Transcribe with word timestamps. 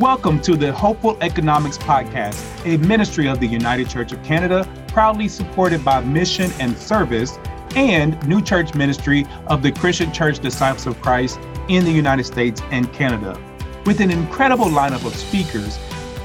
Welcome 0.00 0.40
to 0.40 0.56
the 0.56 0.72
Hopeful 0.72 1.16
Economics 1.20 1.78
Podcast, 1.78 2.42
a 2.66 2.78
ministry 2.78 3.28
of 3.28 3.38
the 3.38 3.46
United 3.46 3.88
Church 3.88 4.10
of 4.10 4.20
Canada, 4.24 4.68
proudly 4.88 5.28
supported 5.28 5.84
by 5.84 6.00
Mission 6.00 6.50
and 6.58 6.76
Service 6.76 7.38
and 7.76 8.20
New 8.26 8.42
Church 8.42 8.74
Ministry 8.74 9.24
of 9.46 9.62
the 9.62 9.70
Christian 9.70 10.10
Church 10.10 10.40
Disciples 10.40 10.88
of 10.88 11.00
Christ 11.00 11.38
in 11.68 11.84
the 11.84 11.92
United 11.92 12.24
States 12.24 12.60
and 12.72 12.92
Canada. 12.92 13.40
With 13.86 14.00
an 14.00 14.10
incredible 14.10 14.66
lineup 14.66 15.06
of 15.06 15.14
speakers, 15.14 15.78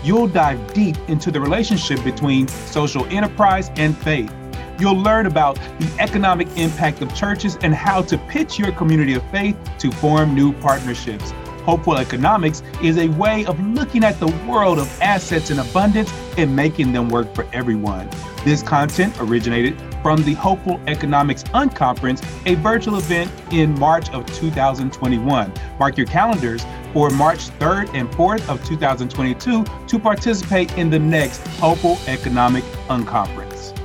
you'll 0.03 0.27
dive 0.27 0.73
deep 0.73 0.97
into 1.07 1.29
the 1.29 1.39
relationship 1.39 2.03
between 2.03 2.47
social 2.47 3.05
enterprise 3.09 3.69
and 3.75 3.95
faith. 3.95 4.33
You'll 4.79 4.97
learn 4.97 5.27
about 5.27 5.57
the 5.77 5.95
economic 5.99 6.47
impact 6.57 7.03
of 7.03 7.13
churches 7.13 7.55
and 7.61 7.75
how 7.75 8.01
to 8.01 8.17
pitch 8.17 8.57
your 8.57 8.71
community 8.71 9.13
of 9.13 9.23
faith 9.29 9.55
to 9.77 9.91
form 9.91 10.33
new 10.33 10.53
partnerships. 10.53 11.33
Hopeful 11.69 11.99
Economics 11.99 12.63
is 12.81 12.97
a 12.97 13.09
way 13.09 13.45
of 13.45 13.59
looking 13.59 14.03
at 14.03 14.19
the 14.19 14.25
world 14.47 14.79
of 14.79 15.01
assets 15.01 15.51
in 15.51 15.59
abundance 15.59 16.11
and 16.35 16.55
making 16.55 16.93
them 16.93 17.09
work 17.09 17.35
for 17.35 17.45
everyone. 17.53 18.09
This 18.43 18.63
content 18.63 19.15
originated 19.19 19.79
from 20.01 20.23
the 20.23 20.33
Hopeful 20.33 20.81
Economics 20.87 21.43
Unconference, 21.43 22.25
a 22.47 22.55
virtual 22.55 22.97
event 22.97 23.31
in 23.51 23.77
March 23.77 24.09
of 24.09 24.25
2021. 24.33 25.53
Mark 25.77 25.95
your 25.95 26.07
calendars 26.07 26.65
for 26.91 27.11
March 27.11 27.49
3rd 27.59 27.93
and 27.93 28.09
4th 28.13 28.49
of 28.49 28.65
2022 28.65 29.63
to 29.85 29.99
participate 29.99 30.75
in 30.75 30.89
the 30.89 30.97
next 30.97 31.45
Hopeful 31.59 31.99
Economic 32.07 32.63
Unconference. 32.87 33.77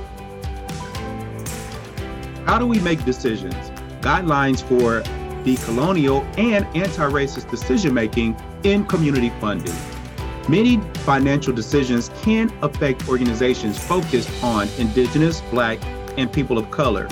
How 2.47 2.57
do 2.57 2.65
we 2.65 2.79
make 2.79 3.05
decisions? 3.05 3.53
Guidelines 4.01 4.63
for 4.63 5.03
decolonial 5.45 6.25
and 6.37 6.65
anti-racist 6.75 7.49
decision 7.49 7.93
making 7.93 8.35
in 8.63 8.83
community 8.85 9.29
funding. 9.39 9.75
Many 10.49 10.77
financial 11.05 11.53
decisions 11.53 12.09
can 12.21 12.51
affect 12.61 13.07
organizations 13.07 13.77
focused 13.77 14.29
on 14.43 14.67
Indigenous, 14.77 15.41
Black, 15.51 15.79
and 16.17 16.31
people 16.31 16.57
of 16.57 16.69
color. 16.71 17.07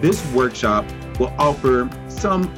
This 0.00 0.24
workshop 0.32 0.84
will 1.18 1.32
offer 1.38 1.88
some 2.08 2.52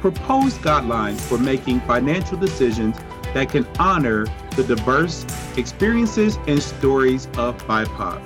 proposed 0.00 0.58
guidelines 0.58 1.20
for 1.20 1.38
making 1.38 1.80
financial 1.80 2.36
decisions 2.36 2.96
that 3.34 3.48
can 3.48 3.66
honor 3.78 4.26
the 4.56 4.64
diverse 4.64 5.26
experiences 5.56 6.38
and 6.46 6.62
stories 6.62 7.26
of 7.36 7.56
BIPOC. 7.66 8.22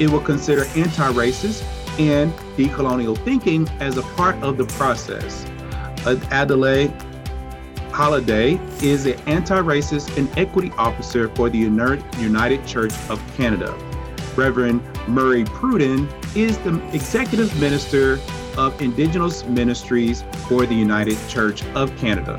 It 0.00 0.08
will 0.08 0.20
consider 0.20 0.64
anti 0.76 1.12
racist 1.12 1.64
and 1.98 2.32
decolonial 2.56 3.18
thinking 3.18 3.68
as 3.80 3.96
a 3.96 4.02
part 4.02 4.36
of 4.42 4.56
the 4.56 4.66
process. 4.66 5.46
Adelaide 6.06 6.92
Halliday 7.92 8.60
is 8.82 9.04
the 9.04 9.18
anti-racist 9.28 10.16
and 10.16 10.28
equity 10.38 10.70
officer 10.78 11.28
for 11.34 11.50
the 11.50 11.58
United 11.58 12.66
Church 12.66 12.92
of 13.08 13.20
Canada. 13.36 13.76
Reverend 14.36 14.82
Murray 15.08 15.44
Pruden 15.44 16.06
is 16.36 16.58
the 16.58 16.80
executive 16.94 17.58
minister 17.60 18.20
of 18.56 18.80
Indigenous 18.80 19.44
Ministries 19.44 20.22
for 20.46 20.66
the 20.66 20.74
United 20.74 21.18
Church 21.28 21.64
of 21.74 21.96
Canada. 21.96 22.36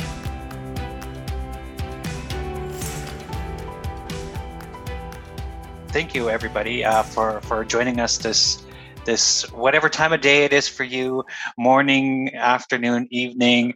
Thank 5.89 6.13
you, 6.13 6.29
everybody, 6.29 6.85
uh, 6.85 7.01
for 7.01 7.41
for 7.41 7.65
joining 7.65 7.99
us 7.99 8.17
this 8.17 8.63
this 9.07 9.49
whatever 9.53 9.87
time 9.87 10.11
of 10.11 10.19
day 10.19 10.43
it 10.43 10.51
is 10.51 10.67
for 10.67 10.83
you 10.83 11.23
morning 11.57 12.29
afternoon 12.35 13.07
evening 13.09 13.73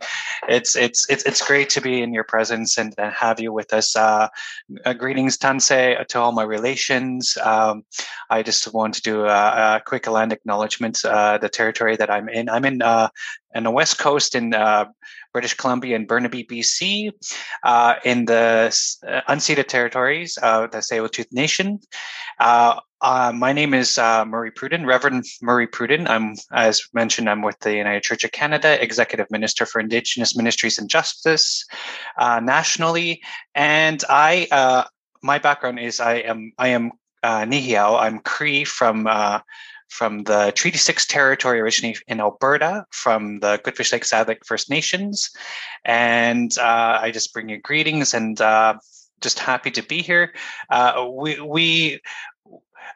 it's 0.49 0.75
it's 0.75 1.09
it's, 1.09 1.23
it's 1.23 1.41
great 1.47 1.69
to 1.69 1.79
be 1.79 2.01
in 2.01 2.13
your 2.13 2.25
presence 2.25 2.77
and, 2.77 2.93
have 2.99 3.39
you 3.39 3.53
with 3.53 3.73
us. 3.73 3.95
Uh, 3.95 4.27
uh, 4.85 4.93
greetings 4.93 5.37
tanse 5.37 5.69
to 6.09 6.19
all 6.19 6.33
my 6.33 6.43
relations. 6.43 7.37
Um, 7.37 7.83
i 8.29 8.43
just 8.43 8.73
want 8.73 8.93
to 8.95 9.01
do 9.01 9.25
a, 9.25 9.77
a 9.77 9.81
quick 9.85 10.05
land 10.07 10.33
acknowledgement 10.33 11.03
uh, 11.05 11.37
the 11.37 11.49
territory 11.49 11.95
that 11.95 12.11
i'm 12.11 12.27
in. 12.27 12.49
I'm 12.49 12.65
in 12.65 12.81
uh, 12.81 13.07
in 13.55 13.63
the 13.63 13.71
west 13.71 13.99
coast 13.99 14.35
in 14.35 14.53
uh, 14.53 14.85
British 15.33 15.53
Columbia 15.53 15.95
and 15.95 16.07
Burnaby, 16.07 16.43
BC, 16.43 17.11
uh, 17.63 17.95
in 18.03 18.25
the 18.25 18.67
uh, 19.07 19.21
unceded 19.29 19.67
territories 19.67 20.37
of 20.37 20.71
the 20.71 20.79
Tsleil-Waututh 20.79 21.31
Nation. 21.31 21.79
Uh, 23.01 23.09
uh, 23.21 23.31
my 23.31 23.53
name 23.53 23.73
is 23.73 23.97
uh, 23.97 24.25
Murray 24.25 24.51
Pruden, 24.51 24.85
Reverend 24.85 25.25
Murray 25.41 25.67
Pruden. 25.67 26.09
I'm, 26.09 26.35
as 26.53 26.81
mentioned, 26.93 27.29
I'm 27.29 27.41
with 27.41 27.59
the 27.59 27.75
United 27.75 28.03
Church 28.03 28.23
of 28.23 28.31
Canada, 28.31 28.81
Executive 28.81 29.29
Minister 29.29 29.65
for 29.65 29.79
Indigenous 29.79 30.35
Ministries 30.35 30.77
and 30.77 30.89
Justice 30.89 31.65
uh, 32.17 32.39
nationally, 32.39 33.21
and 33.55 34.03
I. 34.09 34.47
my 35.23 35.37
background 35.37 35.79
is 35.79 35.99
I 35.99 36.15
am 36.15 36.51
I 36.57 36.69
am 36.69 36.91
uh, 37.21 37.43
Nehiyaw. 37.45 37.99
I'm 37.99 38.19
Cree 38.19 38.63
from 38.63 39.07
from 39.89 40.23
the 40.23 40.51
Treaty 40.55 40.77
6 40.77 41.05
territory 41.05 41.59
originally 41.59 41.97
in 42.07 42.21
Alberta 42.21 42.85
from 42.91 43.39
the 43.41 43.59
Goodfish 43.61 43.91
Lake 43.91 44.05
Saddleback 44.05 44.45
First 44.45 44.69
Nations. 44.69 45.29
And 45.83 46.57
uh, 46.57 46.99
I 47.01 47.11
just 47.11 47.33
bring 47.33 47.49
you 47.49 47.59
greetings 47.59 48.13
and 48.13 48.39
uh, 48.39 48.75
just 49.21 49.39
happy 49.39 49.71
to 49.71 49.83
be 49.83 50.01
here. 50.01 50.33
Uh, 50.69 51.07
we 51.41 51.99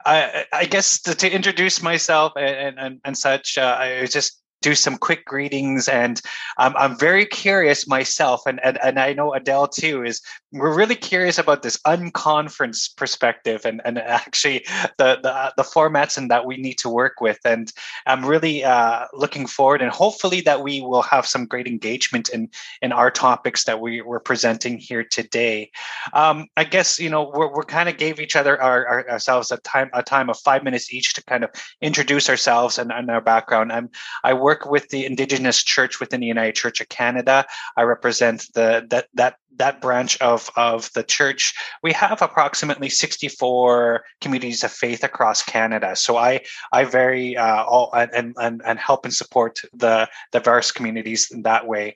I, 0.05 0.45
I 0.53 0.65
guess 0.65 1.01
to, 1.01 1.15
to, 1.15 1.31
introduce 1.31 1.81
myself 1.81 2.33
and, 2.35 2.77
and, 2.77 3.01
and 3.03 3.17
such, 3.17 3.57
uh, 3.57 3.75
I 3.79 4.05
just 4.05 4.39
do 4.65 4.73
some 4.73 4.97
quick 4.97 5.25
greetings. 5.25 5.87
And 5.87 6.19
um, 6.57 6.73
I'm 6.75 6.97
very 6.97 7.27
curious 7.27 7.87
myself, 7.87 8.41
and, 8.47 8.59
and, 8.63 8.79
and 8.83 8.99
I 8.99 9.13
know 9.13 9.31
Adele 9.31 9.67
too, 9.67 10.03
is 10.03 10.23
we're 10.51 10.75
really 10.75 10.95
curious 10.95 11.37
about 11.37 11.61
this 11.61 11.77
unconference 11.85 12.95
perspective 12.95 13.63
and, 13.63 13.79
and 13.85 13.99
actually 13.99 14.65
the, 14.97 15.19
the, 15.21 15.53
the 15.57 15.63
formats 15.63 16.17
and 16.17 16.31
that 16.31 16.45
we 16.45 16.57
need 16.57 16.79
to 16.79 16.89
work 16.89 17.21
with. 17.21 17.37
And 17.45 17.71
I'm 18.07 18.25
really 18.25 18.63
uh, 18.63 19.05
looking 19.13 19.45
forward 19.45 19.83
and 19.83 19.91
hopefully 19.91 20.41
that 20.41 20.63
we 20.63 20.81
will 20.81 21.03
have 21.03 21.27
some 21.27 21.45
great 21.45 21.67
engagement 21.67 22.29
in, 22.29 22.49
in 22.81 22.91
our 22.91 23.11
topics 23.11 23.65
that 23.65 23.79
we 23.79 24.01
were 24.01 24.19
presenting 24.19 24.79
here 24.79 25.03
today. 25.03 25.69
Um, 26.13 26.47
I 26.57 26.63
guess, 26.63 26.99
you 26.99 27.11
know, 27.11 27.31
we're, 27.35 27.53
we're 27.53 27.63
kind 27.63 27.89
of 27.89 27.97
gave 27.97 28.19
each 28.19 28.35
other 28.35 28.59
our, 28.59 28.87
our, 28.87 29.09
ourselves 29.11 29.51
a 29.51 29.57
time, 29.57 29.91
a 29.93 30.01
time 30.01 30.29
of 30.31 30.39
five 30.39 30.63
minutes 30.63 30.91
each 30.91 31.13
to 31.13 31.23
kind 31.25 31.43
of 31.43 31.51
introduce 31.81 32.29
ourselves 32.29 32.79
and, 32.79 32.91
and 32.91 33.11
our 33.11 33.21
background. 33.21 33.71
I'm, 33.71 33.89
I 34.23 34.33
work 34.33 34.54
work 34.55 34.71
with 34.71 34.89
the 34.89 35.05
Indigenous 35.05 35.63
Church 35.63 35.99
within 35.99 36.21
the 36.21 36.27
United 36.27 36.55
Church 36.55 36.81
of 36.81 36.89
Canada. 36.89 37.45
I 37.77 37.83
represent 37.83 38.47
the 38.53 38.85
that 38.89 39.07
that 39.13 39.35
that 39.57 39.81
branch 39.81 40.19
of 40.21 40.49
of 40.55 40.91
the 40.93 41.03
church. 41.03 41.53
We 41.83 41.91
have 41.93 42.21
approximately 42.21 42.89
64 42.89 44.03
communities 44.21 44.63
of 44.63 44.71
faith 44.71 45.03
across 45.03 45.43
Canada. 45.43 45.95
So 45.95 46.17
I 46.17 46.41
I 46.71 46.85
very 46.85 47.35
uh, 47.37 47.63
all 47.63 47.89
and 47.93 48.33
and 48.37 48.61
and 48.65 48.79
help 48.79 49.05
and 49.05 49.13
support 49.13 49.59
the 49.73 50.07
diverse 50.31 50.71
communities 50.71 51.31
in 51.31 51.43
that 51.43 51.67
way. 51.67 51.95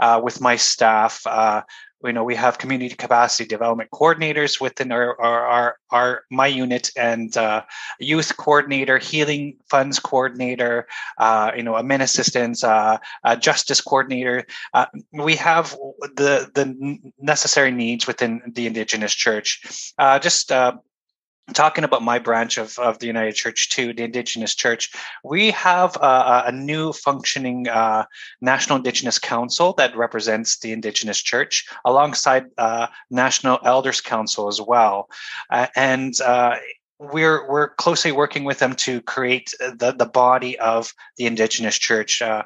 Uh, 0.00 0.20
with 0.22 0.40
my 0.40 0.56
staff, 0.56 1.22
uh, 1.26 1.62
you 2.04 2.12
know 2.12 2.24
we 2.24 2.34
have 2.34 2.58
community 2.58 2.94
capacity 2.94 3.46
development 3.46 3.90
coordinators 3.90 4.60
within 4.60 4.92
our 4.92 5.20
our, 5.20 5.46
our, 5.46 5.76
our 5.90 6.22
my 6.30 6.46
unit 6.46 6.90
and 6.96 7.36
uh, 7.36 7.62
youth 7.98 8.36
coordinator 8.36 8.98
healing 8.98 9.56
funds 9.68 9.98
coordinator 9.98 10.86
uh, 11.18 11.50
you 11.56 11.62
know 11.62 11.72
admin 11.72 12.00
assistants 12.00 12.64
uh, 13.24 13.36
justice 13.36 13.80
coordinator. 13.80 14.46
Uh, 14.74 14.86
we 15.12 15.36
have 15.36 15.76
the 16.16 16.50
the 16.54 16.98
necessary 17.18 17.70
needs 17.70 18.06
within 18.06 18.40
the 18.54 18.66
indigenous 18.66 19.14
church. 19.14 19.92
Uh, 19.98 20.18
just 20.18 20.52
uh, 20.52 20.72
talking 21.52 21.84
about 21.84 22.02
my 22.02 22.18
branch 22.18 22.58
of, 22.58 22.78
of 22.78 22.98
the 22.98 23.06
United 23.06 23.34
Church 23.34 23.68
too, 23.68 23.92
the 23.92 24.04
Indigenous 24.04 24.54
Church, 24.54 24.92
we 25.24 25.50
have 25.52 25.96
a, 25.96 26.44
a 26.46 26.52
new 26.52 26.92
functioning 26.92 27.68
uh, 27.68 28.04
National 28.40 28.76
Indigenous 28.76 29.18
Council 29.18 29.72
that 29.74 29.96
represents 29.96 30.58
the 30.58 30.72
Indigenous 30.72 31.20
Church 31.20 31.66
alongside 31.84 32.46
uh, 32.58 32.86
National 33.10 33.58
Elders 33.64 34.00
Council 34.00 34.48
as 34.48 34.60
well. 34.60 35.08
Uh, 35.50 35.66
and 35.76 36.20
uh, 36.20 36.56
we're 36.98 37.50
we're 37.50 37.70
closely 37.76 38.12
working 38.12 38.44
with 38.44 38.58
them 38.58 38.74
to 38.74 39.00
create 39.02 39.54
the, 39.58 39.92
the 39.96 40.06
body 40.06 40.58
of 40.58 40.92
the 41.16 41.26
Indigenous 41.26 41.78
Church. 41.78 42.20
Uh, 42.20 42.42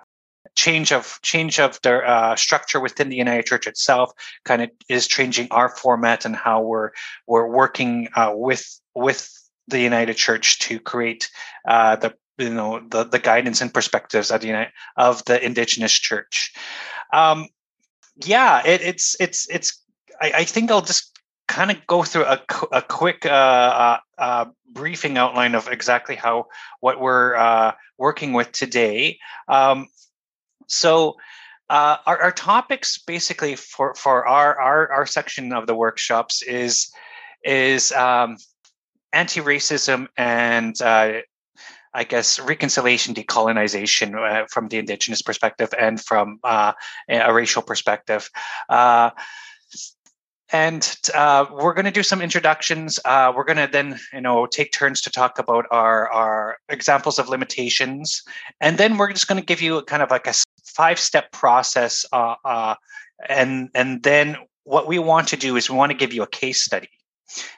change 0.54 0.92
of 0.92 1.18
change 1.22 1.58
of 1.58 1.80
the 1.82 1.96
uh, 1.96 2.36
structure 2.36 2.80
within 2.80 3.08
the 3.08 3.16
United 3.16 3.46
Church 3.46 3.66
itself 3.66 4.12
kind 4.44 4.62
of 4.62 4.70
is 4.88 5.06
changing 5.06 5.48
our 5.50 5.68
format 5.68 6.24
and 6.24 6.36
how 6.36 6.62
we're 6.62 6.90
we're 7.26 7.48
working 7.48 8.08
uh, 8.14 8.32
with 8.34 8.80
with 8.94 9.30
the 9.68 9.80
United 9.80 10.14
Church 10.14 10.58
to 10.60 10.78
create 10.78 11.30
uh, 11.66 11.96
the 11.96 12.14
you 12.38 12.50
know 12.50 12.80
the 12.88 13.04
the 13.04 13.18
guidance 13.18 13.60
and 13.60 13.72
perspectives 13.72 14.30
of 14.30 14.40
the 14.40 14.48
United, 14.48 14.72
of 14.96 15.24
the 15.24 15.44
Indigenous 15.44 15.92
Church. 15.92 16.52
Um, 17.12 17.48
yeah, 18.24 18.62
it, 18.66 18.82
it's 18.82 19.16
it's 19.20 19.48
it's. 19.50 19.80
I, 20.20 20.32
I, 20.36 20.44
think 20.44 20.70
I'll 20.70 20.80
just 20.80 21.18
kind 21.48 21.70
of 21.70 21.86
go 21.88 22.04
through 22.04 22.24
a, 22.24 22.40
a 22.70 22.82
quick 22.82 23.26
uh, 23.26 23.28
uh, 23.28 23.98
uh, 24.18 24.44
briefing 24.70 25.18
outline 25.18 25.54
of 25.54 25.68
exactly 25.68 26.14
how 26.14 26.46
what 26.80 27.00
we're 27.00 27.34
uh, 27.34 27.72
working 27.98 28.32
with 28.32 28.52
today. 28.52 29.18
Um, 29.48 29.88
so 30.66 31.16
uh, 31.70 31.96
our, 32.06 32.22
our 32.22 32.32
topics 32.32 32.98
basically 32.98 33.56
for 33.56 33.94
for 33.94 34.26
our, 34.26 34.58
our 34.60 34.92
our 34.92 35.06
section 35.06 35.52
of 35.52 35.66
the 35.66 35.74
workshops 35.74 36.42
is 36.42 36.92
is 37.44 37.92
um, 37.92 38.36
anti-racism 39.12 40.08
and 40.16 40.80
uh, 40.82 41.20
I 41.94 42.02
guess 42.02 42.40
reconciliation, 42.40 43.14
decolonization 43.14 44.16
uh, 44.16 44.46
from 44.50 44.68
the 44.68 44.78
indigenous 44.78 45.22
perspective 45.22 45.72
and 45.78 46.00
from 46.00 46.40
uh, 46.42 46.72
a 47.08 47.32
racial 47.32 47.62
perspective. 47.62 48.28
Uh, 48.68 49.10
and 50.52 50.96
uh, 51.14 51.46
we're 51.52 51.72
going 51.72 51.84
to 51.84 51.90
do 51.90 52.02
some 52.02 52.20
introductions. 52.20 52.98
Uh, 53.04 53.32
we're 53.34 53.44
going 53.44 53.56
to 53.56 53.68
then, 53.70 53.98
you 54.12 54.20
know, 54.20 54.46
take 54.46 54.72
turns 54.72 55.00
to 55.02 55.10
talk 55.10 55.38
about 55.38 55.66
our 55.70 56.10
our 56.12 56.58
examples 56.68 57.18
of 57.18 57.28
limitations, 57.28 58.22
and 58.60 58.76
then 58.76 58.96
we're 58.96 59.12
just 59.12 59.26
going 59.26 59.40
to 59.40 59.46
give 59.46 59.62
you 59.62 59.82
kind 59.82 60.02
of 60.02 60.10
like 60.10 60.26
a 60.26 60.34
five 60.64 60.98
step 60.98 61.32
process. 61.32 62.04
Uh, 62.12 62.74
and 63.28 63.70
and 63.74 64.02
then 64.02 64.36
what 64.64 64.86
we 64.86 64.98
want 64.98 65.28
to 65.28 65.36
do 65.36 65.56
is 65.56 65.70
we 65.70 65.76
want 65.76 65.92
to 65.92 65.98
give 65.98 66.12
you 66.12 66.22
a 66.22 66.26
case 66.26 66.62
study 66.62 66.88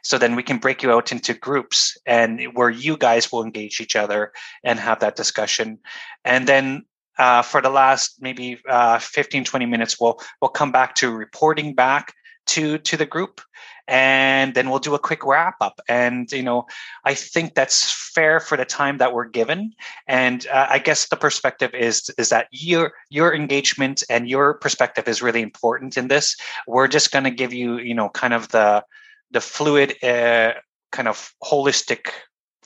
so 0.02 0.18
then 0.18 0.36
we 0.36 0.42
can 0.42 0.58
break 0.58 0.82
you 0.82 0.92
out 0.92 1.12
into 1.12 1.34
groups 1.34 1.96
and 2.06 2.40
where 2.54 2.70
you 2.70 2.96
guys 2.96 3.30
will 3.30 3.42
engage 3.42 3.80
each 3.80 3.96
other 3.96 4.32
and 4.64 4.78
have 4.78 5.00
that 5.00 5.16
discussion. 5.16 5.78
And 6.24 6.46
then 6.46 6.84
uh, 7.18 7.42
for 7.42 7.60
the 7.60 7.70
last 7.70 8.16
maybe 8.20 8.60
uh, 8.68 8.98
15, 8.98 9.44
20 9.44 9.66
minutes, 9.66 9.98
we'll 10.00 10.20
we'll 10.40 10.50
come 10.50 10.72
back 10.72 10.94
to 10.96 11.10
reporting 11.10 11.74
back 11.74 12.14
to 12.46 12.78
to 12.78 12.96
the 12.96 13.06
group 13.06 13.40
and 13.88 14.54
then 14.54 14.68
we'll 14.68 14.78
do 14.78 14.94
a 14.94 14.98
quick 14.98 15.24
wrap 15.24 15.56
up 15.60 15.80
and 15.88 16.30
you 16.32 16.42
know 16.42 16.66
i 17.04 17.14
think 17.14 17.54
that's 17.54 17.92
fair 18.14 18.40
for 18.40 18.56
the 18.56 18.64
time 18.64 18.98
that 18.98 19.12
we're 19.12 19.28
given 19.28 19.72
and 20.06 20.46
uh, 20.48 20.66
i 20.70 20.78
guess 20.78 21.08
the 21.08 21.16
perspective 21.16 21.72
is 21.74 22.10
is 22.18 22.28
that 22.28 22.48
your 22.50 22.92
your 23.10 23.34
engagement 23.34 24.02
and 24.10 24.28
your 24.28 24.54
perspective 24.54 25.06
is 25.08 25.22
really 25.22 25.42
important 25.42 25.96
in 25.96 26.08
this 26.08 26.36
we're 26.66 26.88
just 26.88 27.12
going 27.12 27.24
to 27.24 27.30
give 27.30 27.52
you 27.52 27.78
you 27.78 27.94
know 27.94 28.08
kind 28.08 28.34
of 28.34 28.48
the 28.48 28.84
the 29.30 29.40
fluid 29.40 29.94
uh, 30.02 30.52
kind 30.92 31.08
of 31.08 31.32
holistic 31.42 32.10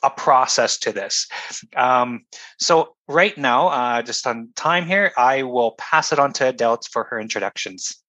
a 0.03 0.11
process 0.11 0.79
to 0.79 0.93
this. 0.93 1.29
Um, 1.77 2.25
so 2.59 2.97
right 3.09 3.37
now, 3.37 3.69
uh, 3.69 4.03
just 4.03 4.27
on 4.27 4.51
time 4.57 4.87
here, 4.87 5.13
I 5.17 5.43
will 5.43 5.73
pass 5.73 6.13
it 6.13 6.19
on 6.19 6.33
to 6.35 6.49
Adele 6.49 6.81
for 6.91 7.05
her 7.05 7.21
introductions. 7.21 8.03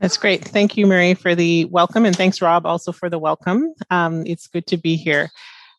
That's 0.00 0.16
great. 0.16 0.44
Thank 0.44 0.76
you, 0.76 0.86
Murray, 0.86 1.14
for 1.14 1.34
the 1.34 1.64
welcome, 1.64 2.04
and 2.04 2.14
thanks, 2.14 2.40
Rob, 2.40 2.64
also 2.64 2.92
for 2.92 3.10
the 3.10 3.18
welcome. 3.18 3.74
Um, 3.90 4.24
it's 4.26 4.46
good 4.46 4.66
to 4.68 4.76
be 4.76 4.94
here. 4.94 5.28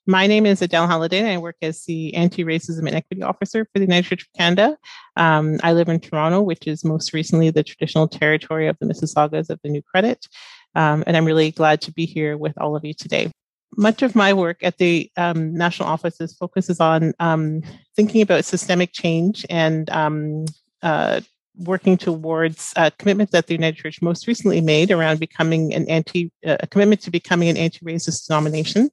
My 0.05 0.27
name 0.27 0.45
is 0.45 0.61
Adele 0.61 0.87
Halliday, 0.87 1.19
and 1.19 1.29
I 1.29 1.37
work 1.37 1.55
as 1.61 1.85
the 1.85 2.13
Anti-Racism 2.15 2.79
and 2.79 2.95
Equity 2.95 3.23
Officer 3.23 3.65
for 3.65 3.79
the 3.79 3.85
United 3.85 4.09
Church 4.09 4.23
of 4.23 4.33
Canada. 4.37 4.77
Um, 5.15 5.59
I 5.63 5.71
live 5.71 5.87
in 5.87 6.01
Toronto, 6.01 6.41
which 6.41 6.67
is 6.67 6.83
most 6.83 7.13
recently 7.13 7.49
the 7.49 7.63
traditional 7.63 8.09
territory 8.09 8.67
of 8.67 8.75
the 8.79 8.87
Mississaugas 8.87 9.49
of 9.49 9.59
the 9.63 9.69
New 9.69 9.81
Credit. 9.83 10.27
Um, 10.75 11.03
and 11.07 11.15
I'm 11.15 11.25
really 11.25 11.51
glad 11.51 11.79
to 11.81 11.93
be 11.93 12.05
here 12.05 12.35
with 12.35 12.59
all 12.59 12.75
of 12.75 12.83
you 12.83 12.93
today. 12.93 13.31
Much 13.77 14.01
of 14.01 14.15
my 14.15 14.33
work 14.33 14.57
at 14.63 14.79
the 14.79 15.09
um, 15.15 15.53
national 15.53 15.87
offices 15.87 16.35
focuses 16.35 16.81
on 16.81 17.13
um, 17.19 17.61
thinking 17.95 18.21
about 18.21 18.43
systemic 18.43 18.91
change 18.91 19.45
and 19.49 19.89
um, 19.91 20.45
uh, 20.81 21.21
working 21.59 21.97
towards 21.97 22.73
a 22.75 22.91
commitment 22.91 23.31
that 23.31 23.47
the 23.47 23.53
United 23.53 23.77
Church 23.77 24.01
most 24.01 24.27
recently 24.27 24.61
made 24.61 24.91
around 24.91 25.19
becoming 25.19 25.73
an 25.73 25.87
anti, 25.89 26.31
uh, 26.45 26.57
a 26.61 26.67
commitment 26.67 27.01
to 27.01 27.11
becoming 27.11 27.49
an 27.49 27.57
anti-racist 27.57 28.27
denomination. 28.27 28.89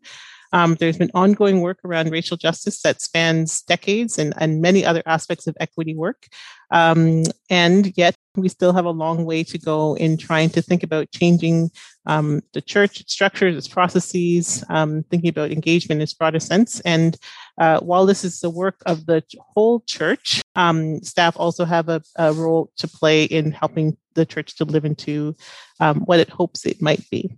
Um, 0.57 0.75
there's 0.77 0.97
been 0.97 1.11
ongoing 1.13 1.61
work 1.61 1.81
around 1.85 2.11
racial 2.11 2.39
justice 2.39 2.81
that 2.81 3.03
spans 3.03 3.61
decades 3.61 4.19
and, 4.19 4.33
and 4.39 4.63
many 4.63 4.87
other 4.87 5.03
aspects 5.05 5.47
of 5.47 5.55
equity 5.61 5.95
work. 5.95 6.29
Um, 6.71 7.25
and 7.51 7.93
yet, 7.95 8.17
we 8.37 8.49
still 8.49 8.73
have 8.73 8.87
a 8.87 8.91
long 8.91 9.27
way 9.27 9.45
to 9.45 9.59
go 9.59 9.95
in 9.99 10.17
trying 10.17 10.49
to 10.51 10.63
think 10.63 10.83
about 10.83 11.11
changing 11.11 11.71
um, 12.07 12.41
the 12.55 12.63
church 12.63 13.05
structures, 13.07 13.55
its 13.55 13.69
processes, 13.69 14.65
um, 14.71 15.03
thinking 15.11 15.29
about 15.29 15.51
engagement 15.51 15.99
in 15.99 16.03
its 16.03 16.15
broader 16.15 16.41
sense. 16.41 16.81
And 16.81 17.19
uh, 17.61 17.81
while 17.81 18.07
this 18.07 18.25
is 18.25 18.41
the 18.41 18.49
work 18.49 18.81
of 18.87 19.05
the 19.05 19.23
whole 19.39 19.81
church, 19.81 20.41
um, 20.55 21.03
staff 21.03 21.37
also 21.37 21.67
have 21.67 21.91
a, 21.91 22.01
a, 22.17 22.33
role 22.33 22.73
to 22.79 22.89
play 22.89 23.25
in 23.25 23.53
helping 23.53 23.99
the 24.15 24.25
church 24.25 24.57
to 24.57 24.65
live 24.65 24.87
into 24.87 25.37
um, 25.81 26.01
what 26.07 26.19
it 26.19 26.31
hopes 26.31 26.65
it 26.65 26.81
might 26.81 27.05
be. 27.11 27.37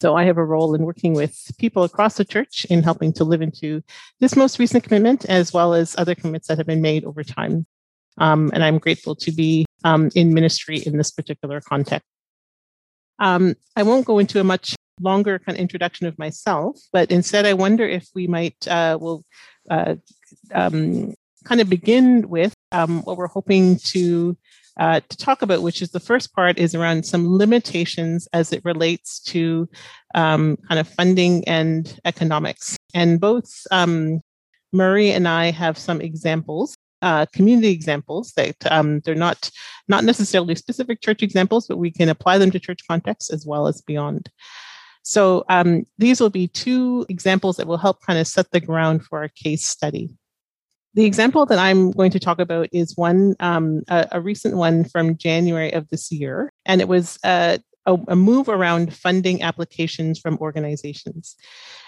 So 0.00 0.16
I 0.16 0.24
have 0.24 0.38
a 0.38 0.44
role 0.44 0.74
in 0.74 0.82
working 0.82 1.12
with 1.12 1.50
people 1.58 1.84
across 1.84 2.16
the 2.16 2.24
church 2.24 2.64
in 2.70 2.82
helping 2.82 3.12
to 3.14 3.24
live 3.24 3.42
into 3.42 3.82
this 4.18 4.34
most 4.34 4.58
recent 4.58 4.82
commitment, 4.82 5.26
as 5.26 5.52
well 5.52 5.74
as 5.74 5.94
other 5.98 6.14
commitments 6.14 6.48
that 6.48 6.56
have 6.56 6.66
been 6.66 6.80
made 6.80 7.04
over 7.04 7.22
time. 7.22 7.66
Um, 8.16 8.50
and 8.54 8.64
I'm 8.64 8.78
grateful 8.78 9.14
to 9.16 9.30
be 9.30 9.66
um, 9.84 10.10
in 10.14 10.32
ministry 10.32 10.78
in 10.78 10.96
this 10.96 11.10
particular 11.10 11.60
context. 11.60 12.06
Um, 13.18 13.54
I 13.76 13.82
won't 13.82 14.06
go 14.06 14.18
into 14.18 14.40
a 14.40 14.44
much 14.44 14.74
longer 15.00 15.38
kind 15.38 15.56
of 15.56 15.60
introduction 15.60 16.06
of 16.06 16.18
myself, 16.18 16.78
but 16.92 17.10
instead, 17.10 17.44
I 17.44 17.52
wonder 17.52 17.86
if 17.86 18.08
we 18.14 18.26
might 18.26 18.66
uh, 18.68 18.96
will 18.98 19.24
uh, 19.68 19.96
um, 20.54 21.14
kind 21.44 21.60
of 21.60 21.68
begin 21.68 22.28
with 22.28 22.54
um, 22.72 23.02
what 23.02 23.18
we're 23.18 23.26
hoping 23.26 23.76
to 23.78 24.36
uh, 24.80 25.00
to 25.10 25.16
talk 25.18 25.42
about, 25.42 25.62
which 25.62 25.82
is 25.82 25.90
the 25.90 26.00
first 26.00 26.34
part 26.34 26.58
is 26.58 26.74
around 26.74 27.04
some 27.04 27.36
limitations 27.36 28.26
as 28.32 28.50
it 28.50 28.64
relates 28.64 29.20
to 29.20 29.68
um, 30.14 30.56
kind 30.68 30.80
of 30.80 30.88
funding 30.88 31.46
and 31.46 32.00
economics. 32.06 32.78
And 32.94 33.20
both 33.20 33.66
um, 33.70 34.22
Murray 34.72 35.10
and 35.12 35.28
I 35.28 35.50
have 35.50 35.76
some 35.76 36.00
examples, 36.00 36.74
uh, 37.02 37.26
community 37.26 37.68
examples 37.68 38.32
that 38.32 38.56
um, 38.70 39.00
they're 39.00 39.14
not 39.14 39.50
not 39.86 40.04
necessarily 40.04 40.54
specific 40.54 41.02
church 41.02 41.22
examples, 41.22 41.66
but 41.66 41.76
we 41.76 41.90
can 41.90 42.08
apply 42.08 42.38
them 42.38 42.50
to 42.50 42.58
church 42.58 42.80
contexts 42.88 43.30
as 43.30 43.46
well 43.46 43.66
as 43.68 43.82
beyond. 43.82 44.30
So 45.02 45.44
um, 45.50 45.84
these 45.98 46.20
will 46.20 46.30
be 46.30 46.48
two 46.48 47.04
examples 47.10 47.56
that 47.56 47.66
will 47.66 47.78
help 47.78 48.00
kind 48.02 48.18
of 48.18 48.26
set 48.26 48.50
the 48.50 48.60
ground 48.60 49.04
for 49.04 49.18
our 49.18 49.28
case 49.28 49.66
study. 49.66 50.10
The 50.94 51.04
example 51.04 51.46
that 51.46 51.58
I'm 51.58 51.92
going 51.92 52.10
to 52.10 52.20
talk 52.20 52.40
about 52.40 52.68
is 52.72 52.96
one, 52.96 53.36
um, 53.38 53.82
a, 53.88 54.08
a, 54.12 54.20
recent 54.20 54.56
one 54.56 54.84
from 54.84 55.16
January 55.16 55.72
of 55.72 55.88
this 55.88 56.10
year, 56.10 56.52
and 56.66 56.80
it 56.80 56.88
was 56.88 57.16
uh, 57.22 57.58
a, 57.86 57.96
a, 58.08 58.16
move 58.16 58.48
around 58.48 58.92
funding 58.92 59.40
applications 59.42 60.18
from 60.18 60.36
organizations. 60.38 61.36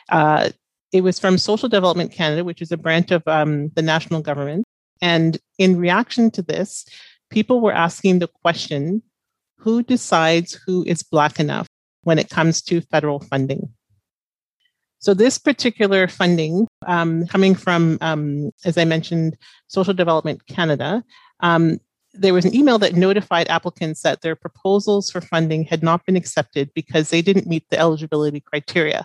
Uh, 0.08 0.50
it 0.92 1.02
was 1.02 1.18
from 1.18 1.36
Social 1.36 1.68
Development 1.68 2.12
Canada, 2.12 2.44
which 2.44 2.62
is 2.62 2.70
a 2.70 2.76
branch 2.76 3.10
of 3.10 3.26
um, 3.26 3.70
the 3.70 3.82
national 3.82 4.20
government. 4.20 4.64
And 5.00 5.38
in 5.58 5.78
reaction 5.78 6.30
to 6.32 6.42
this, 6.42 6.86
people 7.30 7.60
were 7.60 7.72
asking 7.72 8.20
the 8.20 8.28
question 8.28 9.02
who 9.56 9.82
decides 9.82 10.54
who 10.66 10.84
is 10.86 11.02
Black 11.02 11.40
enough 11.40 11.66
when 12.02 12.18
it 12.18 12.30
comes 12.30 12.62
to 12.62 12.80
federal 12.82 13.20
funding? 13.20 13.72
So 15.02 15.14
this 15.14 15.36
particular 15.36 16.06
funding, 16.06 16.68
um, 16.86 17.26
coming 17.26 17.56
from, 17.56 17.98
um, 18.00 18.52
as 18.64 18.78
I 18.78 18.84
mentioned, 18.84 19.36
Social 19.66 19.92
Development 19.92 20.46
Canada, 20.46 21.02
um, 21.40 21.80
there 22.14 22.32
was 22.32 22.44
an 22.44 22.54
email 22.54 22.78
that 22.78 22.94
notified 22.94 23.48
applicants 23.48 24.02
that 24.02 24.20
their 24.20 24.36
proposals 24.36 25.10
for 25.10 25.20
funding 25.20 25.64
had 25.64 25.82
not 25.82 26.06
been 26.06 26.14
accepted 26.14 26.70
because 26.72 27.10
they 27.10 27.20
didn't 27.20 27.48
meet 27.48 27.68
the 27.68 27.78
eligibility 27.80 28.38
criteria, 28.40 29.04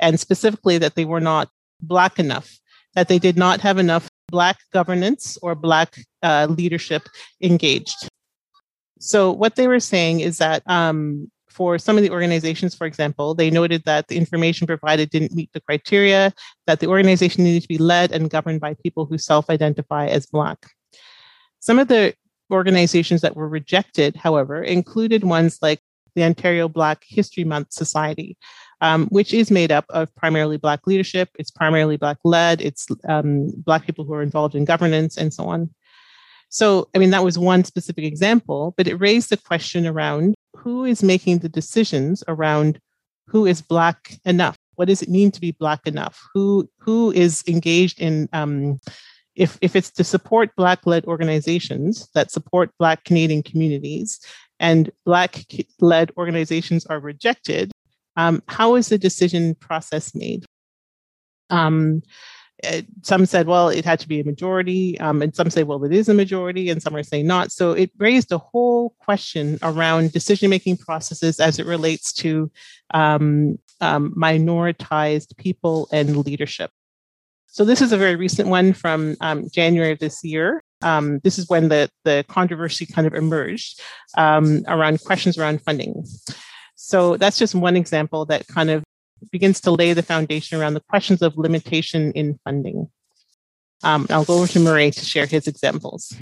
and 0.00 0.18
specifically 0.18 0.76
that 0.76 0.96
they 0.96 1.04
were 1.04 1.20
not 1.20 1.48
Black 1.80 2.18
enough, 2.18 2.58
that 2.96 3.06
they 3.06 3.20
did 3.20 3.36
not 3.36 3.60
have 3.60 3.78
enough 3.78 4.10
Black 4.32 4.56
governance 4.72 5.38
or 5.40 5.54
Black 5.54 6.00
uh, 6.24 6.48
leadership 6.50 7.08
engaged. 7.40 8.08
So 8.98 9.30
what 9.30 9.54
they 9.54 9.68
were 9.68 9.78
saying 9.78 10.18
is 10.18 10.38
that 10.38 10.64
um, 10.66 11.30
for 11.58 11.76
some 11.76 11.96
of 11.96 12.04
the 12.04 12.10
organizations, 12.10 12.72
for 12.72 12.86
example, 12.86 13.34
they 13.34 13.50
noted 13.50 13.82
that 13.84 14.06
the 14.06 14.16
information 14.16 14.64
provided 14.64 15.10
didn't 15.10 15.34
meet 15.34 15.52
the 15.52 15.60
criteria, 15.60 16.32
that 16.68 16.78
the 16.78 16.86
organization 16.86 17.42
needed 17.42 17.62
to 17.62 17.68
be 17.68 17.78
led 17.78 18.12
and 18.12 18.30
governed 18.30 18.60
by 18.60 18.74
people 18.74 19.06
who 19.06 19.18
self 19.18 19.50
identify 19.50 20.06
as 20.06 20.24
Black. 20.24 20.58
Some 21.58 21.80
of 21.80 21.88
the 21.88 22.14
organizations 22.52 23.22
that 23.22 23.34
were 23.34 23.48
rejected, 23.48 24.14
however, 24.14 24.62
included 24.62 25.24
ones 25.24 25.58
like 25.60 25.80
the 26.14 26.22
Ontario 26.22 26.68
Black 26.68 27.02
History 27.08 27.42
Month 27.42 27.72
Society, 27.72 28.36
um, 28.80 29.08
which 29.08 29.34
is 29.34 29.50
made 29.50 29.72
up 29.72 29.84
of 29.88 30.14
primarily 30.14 30.58
Black 30.58 30.86
leadership, 30.86 31.28
it's 31.40 31.50
primarily 31.50 31.96
Black 31.96 32.18
led, 32.22 32.60
it's 32.60 32.86
um, 33.08 33.50
Black 33.66 33.84
people 33.84 34.04
who 34.04 34.14
are 34.14 34.22
involved 34.22 34.54
in 34.54 34.64
governance, 34.64 35.16
and 35.16 35.34
so 35.34 35.48
on. 35.48 35.70
So, 36.48 36.88
I 36.94 36.98
mean, 36.98 37.10
that 37.10 37.24
was 37.24 37.38
one 37.38 37.64
specific 37.64 38.04
example, 38.04 38.74
but 38.76 38.88
it 38.88 38.94
raised 38.96 39.30
the 39.30 39.36
question 39.36 39.86
around 39.86 40.34
who 40.56 40.84
is 40.84 41.02
making 41.02 41.38
the 41.38 41.48
decisions 41.48 42.24
around 42.26 42.78
who 43.26 43.46
is 43.46 43.60
black 43.60 44.14
enough? 44.24 44.56
What 44.76 44.88
does 44.88 45.02
it 45.02 45.10
mean 45.10 45.30
to 45.32 45.40
be 45.40 45.52
black 45.52 45.86
enough? 45.86 46.20
Who 46.32 46.68
who 46.78 47.12
is 47.12 47.44
engaged 47.46 48.00
in 48.00 48.28
um, 48.32 48.78
if, 49.34 49.58
if 49.60 49.76
it's 49.76 49.90
to 49.92 50.04
support 50.04 50.56
black 50.56 50.86
led 50.86 51.04
organizations 51.04 52.08
that 52.14 52.30
support 52.30 52.70
black 52.78 53.04
canadian 53.04 53.42
communities 53.42 54.18
and 54.58 54.90
black 55.04 55.44
led 55.80 56.10
organizations 56.16 56.86
are 56.86 56.98
rejected 56.98 57.70
um, 58.18 58.42
how 58.48 58.74
is 58.74 58.88
the 58.88 58.98
decision 58.98 59.54
process 59.54 60.12
made? 60.12 60.44
Um, 61.50 62.02
some 63.02 63.26
said, 63.26 63.46
well, 63.46 63.68
it 63.68 63.84
had 63.84 64.00
to 64.00 64.08
be 64.08 64.20
a 64.20 64.24
majority, 64.24 64.98
um, 65.00 65.22
and 65.22 65.34
some 65.34 65.50
say, 65.50 65.62
well, 65.62 65.84
it 65.84 65.92
is 65.92 66.08
a 66.08 66.14
majority, 66.14 66.70
and 66.70 66.82
some 66.82 66.96
are 66.96 67.02
saying 67.02 67.26
not. 67.26 67.52
So 67.52 67.72
it 67.72 67.90
raised 67.98 68.32
a 68.32 68.38
whole 68.38 68.90
question 68.98 69.58
around 69.62 70.12
decision 70.12 70.50
making 70.50 70.78
processes 70.78 71.40
as 71.40 71.58
it 71.58 71.66
relates 71.66 72.12
to 72.14 72.50
um, 72.94 73.58
um, 73.80 74.12
minoritized 74.16 75.36
people 75.36 75.88
and 75.92 76.16
leadership. 76.26 76.70
So 77.46 77.64
this 77.64 77.80
is 77.80 77.92
a 77.92 77.96
very 77.96 78.16
recent 78.16 78.48
one 78.48 78.72
from 78.72 79.16
um, 79.20 79.48
January 79.50 79.92
of 79.92 79.98
this 79.98 80.22
year. 80.24 80.62
Um, 80.82 81.20
this 81.24 81.38
is 81.38 81.48
when 81.48 81.68
the, 81.68 81.90
the 82.04 82.24
controversy 82.28 82.86
kind 82.86 83.06
of 83.06 83.14
emerged 83.14 83.80
um, 84.16 84.64
around 84.68 85.02
questions 85.02 85.38
around 85.38 85.62
funding. 85.62 86.04
So 86.76 87.16
that's 87.16 87.38
just 87.38 87.54
one 87.54 87.76
example 87.76 88.26
that 88.26 88.46
kind 88.46 88.70
of 88.70 88.84
begins 89.30 89.60
to 89.62 89.70
lay 89.70 89.92
the 89.92 90.02
foundation 90.02 90.60
around 90.60 90.74
the 90.74 90.80
questions 90.80 91.22
of 91.22 91.36
limitation 91.36 92.12
in 92.12 92.38
funding. 92.44 92.88
Um, 93.82 94.06
I'll 94.10 94.24
go 94.24 94.38
over 94.38 94.48
to 94.48 94.60
Murray 94.60 94.90
to 94.90 95.04
share 95.04 95.26
his 95.26 95.46
examples. 95.46 96.14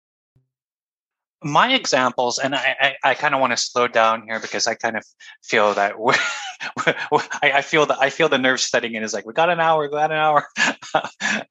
My 1.42 1.74
examples, 1.74 2.38
and 2.38 2.54
I, 2.54 2.76
I, 2.80 3.10
I 3.10 3.14
kind 3.14 3.34
of 3.34 3.40
want 3.40 3.52
to 3.52 3.56
slow 3.56 3.86
down 3.86 4.24
here 4.26 4.40
because 4.40 4.66
I 4.66 4.74
kind 4.74 4.96
of 4.96 5.04
feel 5.42 5.74
that 5.74 5.94
I, 7.42 7.62
feel 7.62 7.86
that 7.86 7.98
I 8.00 8.10
feel 8.10 8.28
the 8.28 8.38
nerves 8.38 8.68
setting 8.68 8.94
in. 8.94 9.02
Is 9.02 9.12
like 9.12 9.26
we 9.26 9.32
got 9.32 9.50
an 9.50 9.60
hour, 9.60 9.82
we 9.82 9.88
got 9.88 10.10
an 10.10 10.16
hour. 10.16 10.46
uh, 10.94 11.02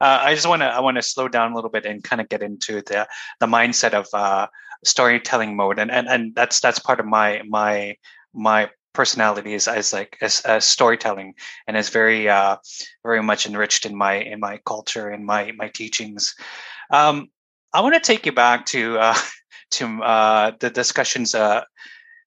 I 0.02 0.34
just 0.34 0.48
want 0.48 0.64
to 0.64 0.66
I 0.66 0.80
want 0.80 0.98
to 0.98 1.04
slow 1.04 1.28
down 1.28 1.52
a 1.52 1.56
little 1.56 1.70
bit 1.70 1.86
and 1.86 2.04
kind 2.04 2.20
of 2.20 2.28
get 2.28 2.42
into 2.42 2.82
the 2.82 3.08
the 3.40 3.46
mindset 3.46 3.94
of 3.94 4.08
uh, 4.14 4.48
storytelling 4.84 5.56
mode, 5.56 5.80
and 5.80 5.92
and 5.92 6.08
and 6.08 6.36
that's 6.36 6.60
that's 6.60 6.80
part 6.80 7.00
of 7.00 7.06
my 7.06 7.44
my 7.48 7.96
my 8.34 8.70
personality 8.96 9.54
is 9.54 9.68
as 9.68 9.94
like 9.94 10.18
as, 10.22 10.42
as 10.42 10.66
storytelling 10.66 11.36
and 11.68 11.78
is 11.78 11.90
very 11.90 12.28
uh, 12.28 12.58
very 13.04 13.22
much 13.22 13.46
enriched 13.46 13.86
in 13.86 13.96
my 13.96 14.16
in 14.16 14.40
my 14.40 14.58
culture 14.66 15.10
and 15.10 15.26
my 15.26 15.52
my 15.58 15.70
teachings. 15.70 16.36
Um, 16.92 17.30
I 17.74 17.82
want 17.82 17.94
to 17.94 18.00
take 18.00 18.26
you 18.26 18.32
back 18.32 18.66
to 18.68 18.98
uh, 18.98 19.18
to 19.72 20.02
uh, 20.04 20.52
the 20.60 20.70
discussions 20.70 21.36
uh, 21.36 21.64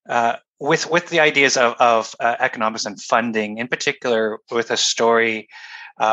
uh, 0.09 0.37
with 0.61 0.91
with 0.91 1.09
the 1.09 1.21
ideas 1.21 1.57
of, 1.57 1.75
of 1.81 2.15
uh, 2.21 2.37
economics 2.39 2.85
and 2.85 3.01
funding, 3.01 3.59
in 3.59 3.69
particular 3.69 4.39
with 4.51 4.71
a 4.71 4.77
story 4.77 5.49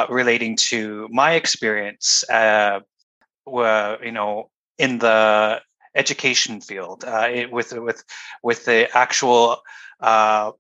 relating 0.10 0.56
to 0.56 1.08
my 1.12 1.34
experience. 1.34 2.24
You 2.30 2.82
know, 4.12 4.50
in 4.78 4.98
the 5.00 5.62
education 5.96 6.62
field, 6.62 7.04
it, 7.08 7.52
with 7.52 7.72
with 7.74 8.04
with 8.44 8.66
the 8.66 8.90
actual 8.96 9.62
uh, 10.00 10.52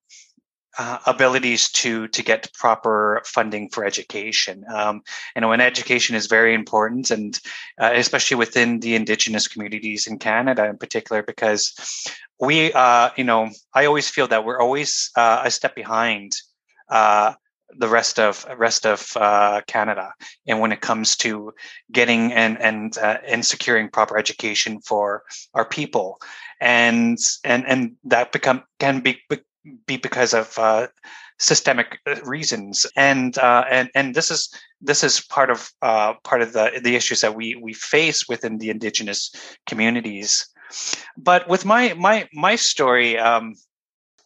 uh, 0.77 0.99
abilities 1.05 1.69
to 1.71 2.07
to 2.09 2.23
get 2.23 2.51
proper 2.53 3.21
funding 3.25 3.69
for 3.69 3.85
education. 3.85 4.65
Um, 4.73 5.01
you 5.35 5.41
know, 5.41 5.51
and 5.51 5.61
education 5.61 6.15
is 6.15 6.27
very 6.27 6.53
important, 6.53 7.11
and 7.11 7.39
uh, 7.79 7.91
especially 7.93 8.37
within 8.37 8.79
the 8.79 8.95
Indigenous 8.95 9.47
communities 9.47 10.07
in 10.07 10.19
Canada, 10.19 10.65
in 10.65 10.77
particular, 10.77 11.23
because 11.23 11.73
we, 12.39 12.73
uh, 12.73 13.09
you 13.15 13.23
know, 13.23 13.49
I 13.73 13.85
always 13.85 14.09
feel 14.09 14.27
that 14.27 14.43
we're 14.45 14.59
always 14.59 15.11
uh, 15.15 15.43
a 15.45 15.51
step 15.51 15.75
behind 15.75 16.33
uh, 16.89 17.33
the 17.79 17.87
rest 17.87 18.19
of 18.19 18.45
rest 18.57 18.85
of 18.85 19.11
uh, 19.15 19.61
Canada, 19.67 20.13
and 20.47 20.59
when 20.59 20.71
it 20.71 20.81
comes 20.81 21.15
to 21.17 21.53
getting 21.91 22.33
and 22.33 22.59
and 22.61 22.97
uh, 22.97 23.17
and 23.25 23.45
securing 23.45 23.89
proper 23.89 24.17
education 24.17 24.79
for 24.81 25.23
our 25.53 25.65
people, 25.65 26.19
and 26.61 27.17
and 27.43 27.65
and 27.67 27.95
that 28.03 28.31
become 28.31 28.63
can 28.79 29.01
be 29.01 29.21
be 29.87 29.97
because 29.97 30.33
of 30.33 30.57
uh, 30.57 30.87
systemic 31.39 31.99
uh, 32.07 32.15
reasons, 32.23 32.85
and 32.95 33.37
uh, 33.37 33.65
and 33.69 33.89
and 33.95 34.15
this 34.15 34.31
is 34.31 34.53
this 34.81 35.03
is 35.03 35.21
part 35.21 35.49
of 35.49 35.69
uh, 35.81 36.13
part 36.23 36.41
of 36.41 36.53
the 36.53 36.79
the 36.83 36.95
issues 36.95 37.21
that 37.21 37.35
we 37.35 37.55
we 37.55 37.73
face 37.73 38.27
within 38.27 38.57
the 38.57 38.69
Indigenous 38.69 39.31
communities. 39.67 40.47
But 41.17 41.47
with 41.47 41.65
my 41.65 41.93
my 41.93 42.27
my 42.33 42.55
story. 42.55 43.17
Um, 43.17 43.55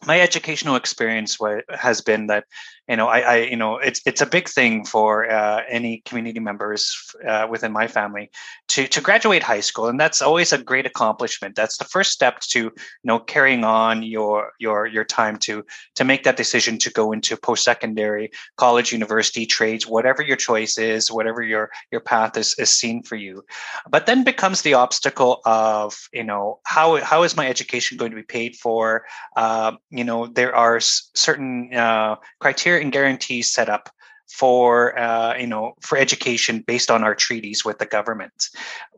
my 0.06 0.18
educational 0.18 0.76
experience 0.76 1.36
has 1.68 2.00
been 2.00 2.26
that 2.28 2.44
you 2.90 2.96
know, 2.96 3.06
I, 3.06 3.20
I, 3.20 3.36
you 3.36 3.56
know, 3.56 3.76
it's 3.76 4.00
it's 4.04 4.20
a 4.20 4.26
big 4.26 4.48
thing 4.48 4.84
for 4.84 5.30
uh, 5.30 5.62
any 5.68 6.02
community 6.04 6.40
members 6.40 7.14
uh, 7.24 7.46
within 7.48 7.70
my 7.70 7.86
family 7.86 8.30
to 8.70 8.88
to 8.88 9.00
graduate 9.00 9.44
high 9.44 9.60
school, 9.60 9.86
and 9.86 10.00
that's 10.00 10.20
always 10.20 10.52
a 10.52 10.58
great 10.58 10.86
accomplishment. 10.86 11.54
That's 11.54 11.76
the 11.76 11.84
first 11.84 12.10
step 12.10 12.40
to 12.50 12.58
you 12.58 12.72
know 13.04 13.20
carrying 13.20 13.62
on 13.62 14.02
your 14.02 14.50
your 14.58 14.88
your 14.88 15.04
time 15.04 15.36
to 15.46 15.64
to 15.94 16.04
make 16.04 16.24
that 16.24 16.36
decision 16.36 16.78
to 16.78 16.90
go 16.90 17.12
into 17.12 17.36
post 17.36 17.62
secondary, 17.62 18.32
college, 18.56 18.92
university, 18.92 19.46
trades, 19.46 19.86
whatever 19.86 20.20
your 20.20 20.36
choice 20.36 20.76
is, 20.76 21.12
whatever 21.12 21.42
your 21.42 21.70
your 21.92 22.00
path 22.00 22.36
is 22.36 22.56
is 22.58 22.70
seen 22.70 23.04
for 23.04 23.14
you. 23.14 23.44
But 23.88 24.06
then 24.06 24.24
becomes 24.24 24.62
the 24.62 24.74
obstacle 24.74 25.42
of 25.44 25.96
you 26.12 26.24
know 26.24 26.58
how 26.64 26.96
how 26.96 27.22
is 27.22 27.36
my 27.36 27.46
education 27.46 27.98
going 27.98 28.10
to 28.10 28.16
be 28.16 28.24
paid 28.24 28.56
for? 28.56 29.04
Uh, 29.36 29.76
you 29.90 30.02
know, 30.02 30.26
there 30.26 30.56
are 30.56 30.80
certain 30.80 31.72
uh, 31.72 32.16
criteria 32.40 32.79
and 32.80 32.92
guarantees 32.92 33.52
set 33.52 33.68
up 33.68 33.90
for 34.28 34.96
uh, 34.98 35.36
you 35.36 35.46
know 35.46 35.74
for 35.80 35.98
education 35.98 36.62
based 36.66 36.90
on 36.90 37.02
our 37.02 37.14
treaties 37.14 37.64
with 37.64 37.78
the 37.78 37.86
government 37.86 38.48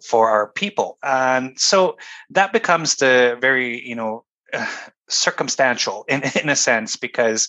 for 0.06 0.28
our 0.28 0.52
people 0.52 0.98
and 1.02 1.58
so 1.58 1.96
that 2.30 2.52
becomes 2.52 2.96
the 2.96 3.36
very 3.40 3.86
you 3.86 3.94
know 3.94 4.24
uh, 4.52 4.66
circumstantial 5.08 6.04
in, 6.08 6.22
in 6.40 6.48
a 6.48 6.56
sense 6.56 6.96
because 6.96 7.48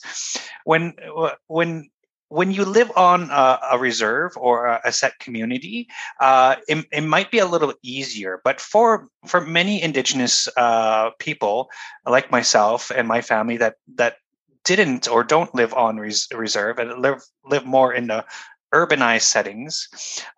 when 0.65 0.93
when 1.47 1.89
when 2.33 2.51
you 2.51 2.65
live 2.65 2.91
on 2.95 3.29
a, 3.29 3.59
a 3.73 3.77
reserve 3.77 4.31
or 4.37 4.79
a, 4.83 4.91
set 4.91 5.19
community, 5.19 5.87
uh, 6.19 6.55
it, 6.67 6.83
it, 6.91 7.01
might 7.01 7.29
be 7.29 7.37
a 7.37 7.45
little 7.45 7.75
easier. 7.83 8.41
But 8.43 8.59
for 8.59 9.07
for 9.27 9.39
many 9.39 9.83
Indigenous 9.83 10.49
uh, 10.57 11.11
people, 11.19 11.69
like 12.07 12.31
myself 12.31 12.91
and 12.93 13.07
my 13.07 13.21
family, 13.21 13.57
that 13.57 13.75
that 13.95 14.15
didn't 14.63 15.07
or 15.07 15.23
don't 15.23 15.53
live 15.55 15.73
on 15.73 15.97
res- 15.97 16.27
reserve 16.33 16.79
and 16.79 17.01
live 17.01 17.23
live 17.45 17.65
more 17.65 17.93
in 17.93 18.07
the 18.07 18.25
urbanized 18.73 19.23
settings, 19.23 19.87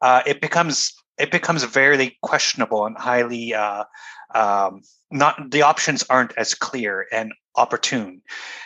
uh, 0.02 0.22
it 0.26 0.42
becomes 0.42 0.94
it 1.18 1.32
becomes 1.32 1.64
very 1.64 2.18
questionable 2.22 2.86
and 2.86 2.98
highly 2.98 3.54
uh, 3.54 3.86
um, 4.34 4.82
not 5.12 5.52
the 5.52 5.62
options 5.62 6.04
aren't 6.10 6.38
as 6.38 6.54
clear 6.54 7.08
and 7.12 7.34
opportune. 7.56 8.22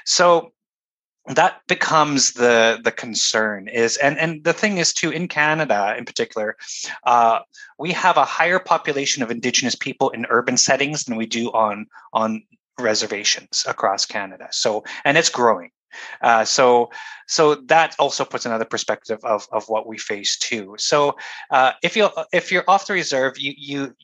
So 0.05 0.51
that 1.29 1.61
becomes 1.67 2.33
the 2.33 2.79
the 2.83 2.91
concern 2.91 3.67
is 3.67 3.97
and 3.97 4.17
and 4.17 4.43
the 4.43 4.53
thing 4.53 4.79
is 4.79 4.93
too 4.93 5.11
in 5.11 5.27
canada 5.27 5.93
in 5.97 6.05
particular 6.05 6.57
uh, 7.03 7.39
we 7.77 7.91
have 7.91 8.17
a 8.17 8.25
higher 8.25 8.57
population 8.57 9.21
of 9.21 9.29
indigenous 9.29 9.75
people 9.75 10.09
in 10.09 10.25
urban 10.29 10.57
settings 10.57 11.03
than 11.03 11.15
we 11.15 11.27
do 11.27 11.49
on 11.49 11.85
on 12.13 12.41
reservations 12.79 13.65
across 13.67 14.05
Canada. 14.05 14.47
So, 14.51 14.83
and 15.05 15.17
it's 15.17 15.29
growing. 15.29 15.71
Uh, 16.21 16.45
so, 16.45 16.89
so 17.27 17.55
that 17.55 17.95
also 17.97 18.23
puts 18.23 18.45
another 18.45 18.65
perspective 18.65 19.19
of, 19.23 19.47
of 19.51 19.65
what 19.67 19.87
we 19.87 19.97
face 19.97 20.37
too. 20.37 20.75
So, 20.77 21.15
uh, 21.51 21.71
if 21.83 21.95
you 21.95 22.09
if 22.31 22.51
you're 22.51 22.63
off 22.67 22.87
the 22.87 22.93
reserve, 22.93 23.37
you 23.37 23.53
you 23.57 23.95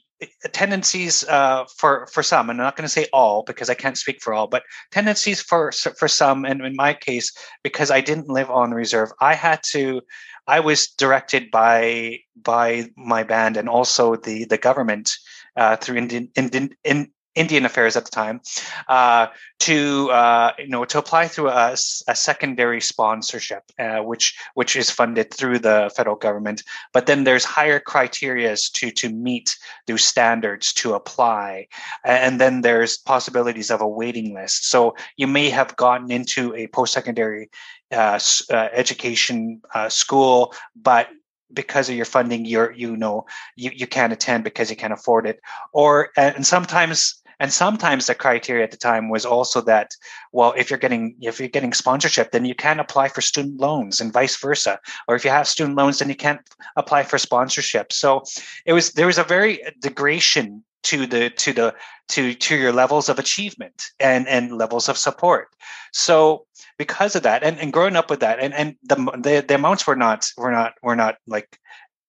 tendencies 0.54 1.24
uh, 1.26 1.66
for 1.78 2.08
for 2.08 2.24
some, 2.24 2.50
and 2.50 2.60
I'm 2.60 2.66
not 2.66 2.76
going 2.76 2.86
to 2.86 2.90
say 2.90 3.08
all 3.12 3.44
because 3.44 3.70
I 3.70 3.74
can't 3.74 3.98
speak 3.98 4.22
for 4.22 4.34
all, 4.34 4.48
but 4.48 4.64
tendencies 4.92 5.42
for 5.42 5.72
for 5.72 6.08
some, 6.08 6.46
and 6.46 6.62
in 6.62 6.76
my 6.76 6.94
case, 6.94 7.32
because 7.64 7.92
I 7.92 8.02
didn't 8.02 8.30
live 8.30 8.50
on 8.50 8.72
reserve, 8.72 9.12
I 9.22 9.34
had 9.36 9.62
to. 9.72 10.02
I 10.48 10.60
was 10.60 10.88
directed 10.88 11.50
by 11.52 12.20
by 12.36 12.90
my 12.96 13.24
band 13.24 13.58
and 13.58 13.68
also 13.68 14.16
the 14.16 14.46
the 14.46 14.58
government 14.58 15.12
uh, 15.56 15.76
through 15.78 15.98
Indian, 15.98 16.30
Indian, 16.36 16.70
in, 16.84 17.12
Indian 17.36 17.66
Affairs 17.66 17.96
at 17.96 18.06
the 18.06 18.12
time, 18.12 18.42
uh, 18.88 19.28
to 19.60 20.10
uh, 20.12 20.52
you 20.58 20.68
know 20.68 20.86
to 20.86 20.98
apply 20.98 21.28
through 21.28 21.50
a, 21.50 21.74
a 22.08 22.16
secondary 22.16 22.82
sponsorship, 22.82 23.64
uh, 23.80 24.00
which 24.00 24.38
which 24.54 24.76
is 24.76 24.90
funded 24.90 25.34
through 25.34 25.60
the 25.60 25.92
federal 25.96 26.16
government. 26.16 26.64
But 26.94 27.06
then 27.06 27.24
there's 27.24 27.44
higher 27.44 27.80
criterias 27.80 28.72
to 28.74 28.92
to 28.92 29.10
meet 29.10 29.58
those 29.88 30.04
standards 30.04 30.74
to 30.74 30.94
apply, 30.94 31.68
and 32.04 32.40
then 32.40 32.62
there's 32.62 32.98
possibilities 32.98 33.72
of 33.72 33.82
a 33.82 33.88
waiting 33.88 34.34
list. 34.34 34.70
So 34.70 34.96
you 35.18 35.28
may 35.28 35.50
have 35.50 35.76
gotten 35.76 36.12
into 36.12 36.54
a 36.56 36.68
post 36.68 36.94
secondary 36.94 37.50
uh, 37.92 38.20
uh, 38.52 38.70
education 38.74 39.62
uh, 39.74 39.90
school, 39.90 40.54
but 40.76 41.10
because 41.54 41.90
of 41.90 41.96
your 41.96 42.06
funding 42.06 42.44
you're 42.44 42.72
you 42.72 42.98
know 42.98 43.26
you, 43.56 43.72
you 43.74 43.88
can't 43.88 44.12
attend 44.12 44.44
because 44.44 44.70
you 44.70 44.76
can't 44.76 44.92
afford 44.92 45.28
it 45.28 45.40
or 45.74 46.10
and 46.18 46.46
sometimes 46.46 47.22
and 47.40 47.52
sometimes 47.52 48.08
the 48.08 48.16
criteria 48.16 48.64
at 48.64 48.72
the 48.72 48.78
time 48.78 49.10
was 49.10 49.26
also 49.26 49.62
that 49.62 49.92
well 50.32 50.54
if 50.58 50.70
you're 50.70 50.80
getting 50.80 51.16
if 51.22 51.40
you're 51.40 51.50
getting 51.50 51.74
sponsorship 51.74 52.32
then 52.32 52.46
you 52.46 52.56
can't 52.56 52.80
apply 52.80 53.08
for 53.08 53.22
student 53.22 53.60
loans 53.60 54.02
and 54.02 54.14
vice 54.14 54.38
versa. 54.38 54.80
Or 55.08 55.16
if 55.16 55.26
you 55.26 55.32
have 55.32 55.48
student 55.48 55.78
loans 55.78 56.00
then 56.00 56.10
you 56.10 56.16
can't 56.16 56.42
apply 56.76 57.04
for 57.04 57.18
sponsorship. 57.18 57.92
So 57.92 58.24
it 58.66 58.74
was 58.74 58.92
there 58.94 59.08
was 59.08 59.18
a 59.18 59.24
very 59.24 59.62
degradation 59.82 60.64
to 60.84 61.08
the 61.08 61.30
to 61.32 61.54
the 61.54 61.74
to 62.10 62.34
to 62.36 62.56
your 62.56 62.72
levels 62.72 63.10
of 63.10 63.20
achievement 63.20 63.92
and 64.00 64.28
and 64.28 64.58
levels 64.58 64.88
of 64.88 64.98
support. 64.98 65.50
So 65.92 66.46
because 66.78 67.16
of 67.16 67.24
that 67.24 67.44
and, 67.44 67.60
and 67.60 67.74
growing 67.74 67.96
up 67.96 68.10
with 68.10 68.20
that 68.20 68.40
and 68.40 68.54
and 68.54 68.76
the, 68.84 68.96
the 68.96 69.46
the 69.48 69.56
amounts 69.56 69.88
were 69.88 69.96
not 69.96 70.30
were 70.38 70.52
not 70.52 70.74
were 70.84 70.96
not 70.96 71.16
like 71.28 71.60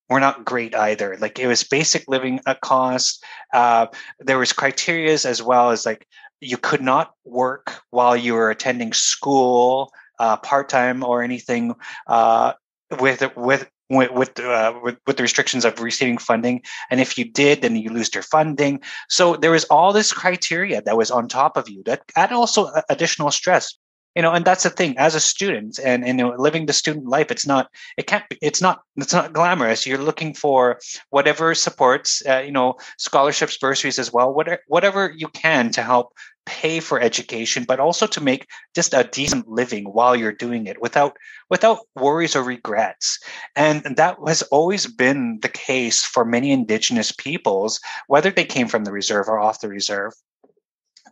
were 0.09 0.21
not 0.21 0.45
great 0.45 0.75
either. 0.75 1.17
Like 1.21 1.39
it 1.39 1.47
was 1.47 1.65
basic 1.65 2.05
living 2.09 2.41
cost. 2.63 3.25
Uh, 3.53 3.87
there 4.21 4.39
was 4.39 4.53
criterias 4.53 5.25
as 5.25 5.43
well 5.43 5.71
as 5.71 5.87
like 5.87 6.07
you 6.41 6.57
could 6.57 6.83
not 6.83 7.13
work 7.25 7.83
while 7.91 8.17
you 8.17 8.35
were 8.35 8.51
attending 8.51 8.93
school 8.93 9.91
uh, 10.19 10.37
part 10.37 10.69
time 10.69 11.03
or 11.03 11.23
anything 11.23 11.75
uh, 12.07 12.53
with 13.01 13.23
with 13.37 13.69
with 13.89 14.11
with, 14.11 14.41
uh, 14.41 14.79
with, 14.83 14.97
with 15.07 15.17
the 15.17 15.23
restrictions 15.23 15.65
of 15.65 15.81
receiving 15.81 16.19
funding 16.19 16.61
and 16.91 17.01
if 17.01 17.17
you 17.17 17.25
did 17.25 17.63
then 17.63 17.77
you 17.77 17.91
lose 17.91 18.13
your 18.13 18.23
funding 18.23 18.81
so 19.09 19.37
there 19.37 19.51
was 19.51 19.65
all 19.67 19.93
this 19.93 20.13
criteria 20.13 20.83
that 20.83 20.97
was 20.97 21.11
on 21.11 21.29
top 21.29 21.57
of 21.57 21.69
you 21.69 21.83
that 21.85 22.03
add 22.17 22.33
also 22.33 22.69
additional 22.91 23.31
stress 23.31 23.79
you 24.16 24.23
know 24.23 24.32
and 24.32 24.44
that's 24.44 24.62
the 24.62 24.70
thing 24.70 24.96
as 24.96 25.14
a 25.14 25.20
student 25.20 25.78
and, 25.85 26.04
and 26.04 26.18
you 26.18 26.25
know 26.25 26.35
living 26.38 26.66
the 26.66 26.73
student 26.73 27.06
life 27.06 27.30
it's 27.30 27.46
not 27.46 27.70
it 27.99 28.06
can't 28.06 28.28
be 28.30 28.38
it's 28.40 28.62
not 28.62 28.80
it's 28.96 29.12
not 29.12 29.35
glamorous. 29.35 29.87
You're 29.87 29.99
looking 29.99 30.32
for 30.32 30.80
whatever 31.11 31.54
supports 31.54 32.23
uh, 32.26 32.38
you 32.38 32.52
know 32.52 32.76
scholarships 32.96 33.58
bursaries 33.58 33.99
as 33.99 34.12
well 34.12 34.32
whatever 34.32 34.61
whatever 34.66 35.12
you 35.14 35.28
can 35.28 35.70
to 35.73 35.82
help 35.82 36.14
pay 36.46 36.80
for 36.80 37.00
education 37.00 37.64
but 37.64 37.80
also 37.80 38.06
to 38.06 38.23
make 38.23 38.46
just 38.75 38.94
a 38.94 39.04
decent 39.04 39.49
living 39.49 39.85
while 39.85 40.16
you're 40.16 40.32
doing 40.32 40.66
it 40.66 40.80
without 40.80 41.16
without 41.50 41.80
worries 41.96 42.37
or 42.37 42.42
regrets. 42.42 43.18
And 43.54 43.82
that 43.96 44.16
has 44.26 44.42
always 44.42 44.87
been 44.87 45.40
the 45.42 45.49
case 45.49 46.02
for 46.04 46.25
many 46.25 46.52
indigenous 46.52 47.12
peoples 47.12 47.80
whether 48.06 48.30
they 48.30 48.44
came 48.44 48.68
from 48.68 48.85
the 48.85 48.92
reserve 48.92 49.28
or 49.28 49.38
off 49.38 49.61
the 49.61 49.68
reserve 49.68 50.14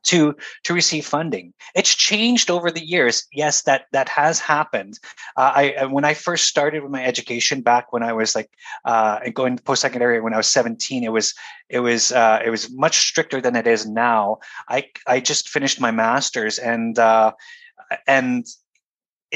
to 0.04 0.34
to 0.64 0.74
receive 0.74 1.06
funding. 1.06 1.52
It's 1.74 1.94
changed 1.94 2.50
over 2.50 2.70
the 2.70 2.84
years. 2.84 3.26
Yes, 3.32 3.62
that 3.62 3.86
that 3.92 4.08
has 4.08 4.38
happened. 4.38 4.98
Uh, 5.36 5.52
I 5.54 5.84
when 5.86 6.04
I 6.04 6.14
first 6.14 6.46
started 6.46 6.82
with 6.82 6.92
my 6.92 7.04
education 7.04 7.62
back 7.62 7.92
when 7.92 8.02
I 8.02 8.12
was 8.12 8.34
like 8.34 8.50
uh, 8.84 9.20
going 9.32 9.58
post 9.58 9.82
secondary 9.82 10.20
when 10.20 10.34
I 10.34 10.38
was 10.38 10.46
seventeen, 10.46 11.04
it 11.04 11.12
was 11.12 11.34
it 11.68 11.80
was 11.80 12.12
uh, 12.12 12.40
it 12.44 12.50
was 12.50 12.70
much 12.70 13.08
stricter 13.08 13.40
than 13.40 13.56
it 13.56 13.66
is 13.66 13.86
now. 13.86 14.38
I 14.68 14.90
I 15.06 15.20
just 15.20 15.48
finished 15.48 15.80
my 15.80 15.90
master's 15.90 16.58
and 16.58 16.98
uh, 16.98 17.32
and 18.06 18.46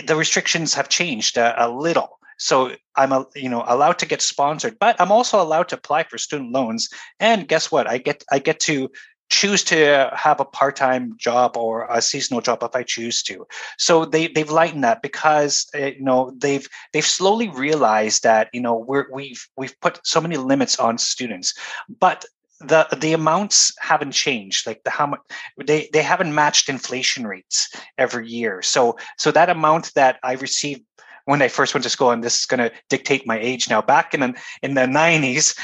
the 0.06 0.16
restrictions 0.16 0.74
have 0.74 0.88
changed 0.88 1.36
a, 1.36 1.66
a 1.66 1.68
little 1.68 2.18
so 2.38 2.72
i'm 2.96 3.12
a, 3.12 3.26
you 3.34 3.48
know 3.48 3.64
allowed 3.66 3.98
to 3.98 4.06
get 4.06 4.22
sponsored 4.22 4.78
but 4.78 4.96
i'm 5.00 5.12
also 5.12 5.42
allowed 5.42 5.68
to 5.68 5.74
apply 5.74 6.04
for 6.04 6.18
student 6.18 6.52
loans 6.52 6.88
and 7.20 7.48
guess 7.48 7.70
what 7.70 7.88
i 7.88 7.98
get 7.98 8.24
i 8.30 8.38
get 8.38 8.60
to 8.60 8.88
choose 9.30 9.62
to 9.64 10.10
have 10.14 10.40
a 10.40 10.44
part-time 10.44 11.14
job 11.18 11.56
or 11.56 11.86
a 11.90 12.00
seasonal 12.00 12.40
job 12.40 12.62
if 12.62 12.74
I 12.74 12.82
choose 12.82 13.22
to. 13.24 13.46
So 13.76 14.04
they 14.04 14.28
they've 14.28 14.50
lightened 14.50 14.84
that 14.84 15.02
because 15.02 15.66
uh, 15.74 15.86
you 15.86 16.02
know 16.02 16.32
they've 16.38 16.66
they've 16.92 17.06
slowly 17.06 17.48
realized 17.48 18.22
that 18.22 18.48
you 18.52 18.60
know 18.60 18.76
we're 18.76 19.06
we've 19.12 19.46
we've 19.56 19.78
put 19.80 20.00
so 20.04 20.20
many 20.20 20.36
limits 20.36 20.78
on 20.78 20.98
students, 20.98 21.54
but 22.00 22.24
the 22.60 22.88
the 23.00 23.12
amounts 23.12 23.72
haven't 23.78 24.12
changed 24.12 24.66
like 24.66 24.82
the 24.82 24.90
how 24.90 25.06
much 25.06 25.20
they 25.64 25.88
they 25.92 26.02
haven't 26.02 26.34
matched 26.34 26.68
inflation 26.68 27.24
rates 27.24 27.72
every 27.98 28.26
year 28.26 28.60
so 28.62 28.98
so 29.16 29.30
that 29.30 29.48
amount 29.48 29.94
that 29.94 30.18
i 30.24 30.32
received 30.32 30.82
when 31.28 31.42
I 31.42 31.48
first 31.48 31.74
went 31.74 31.84
to 31.84 31.90
school, 31.90 32.10
and 32.10 32.24
this 32.24 32.40
is 32.40 32.46
going 32.46 32.58
to 32.58 32.72
dictate 32.88 33.26
my 33.26 33.38
age 33.38 33.68
now. 33.68 33.82
Back 33.82 34.14
in 34.14 34.20
the, 34.20 34.34
in 34.62 34.72
the 34.72 34.86
90s, 34.86 35.54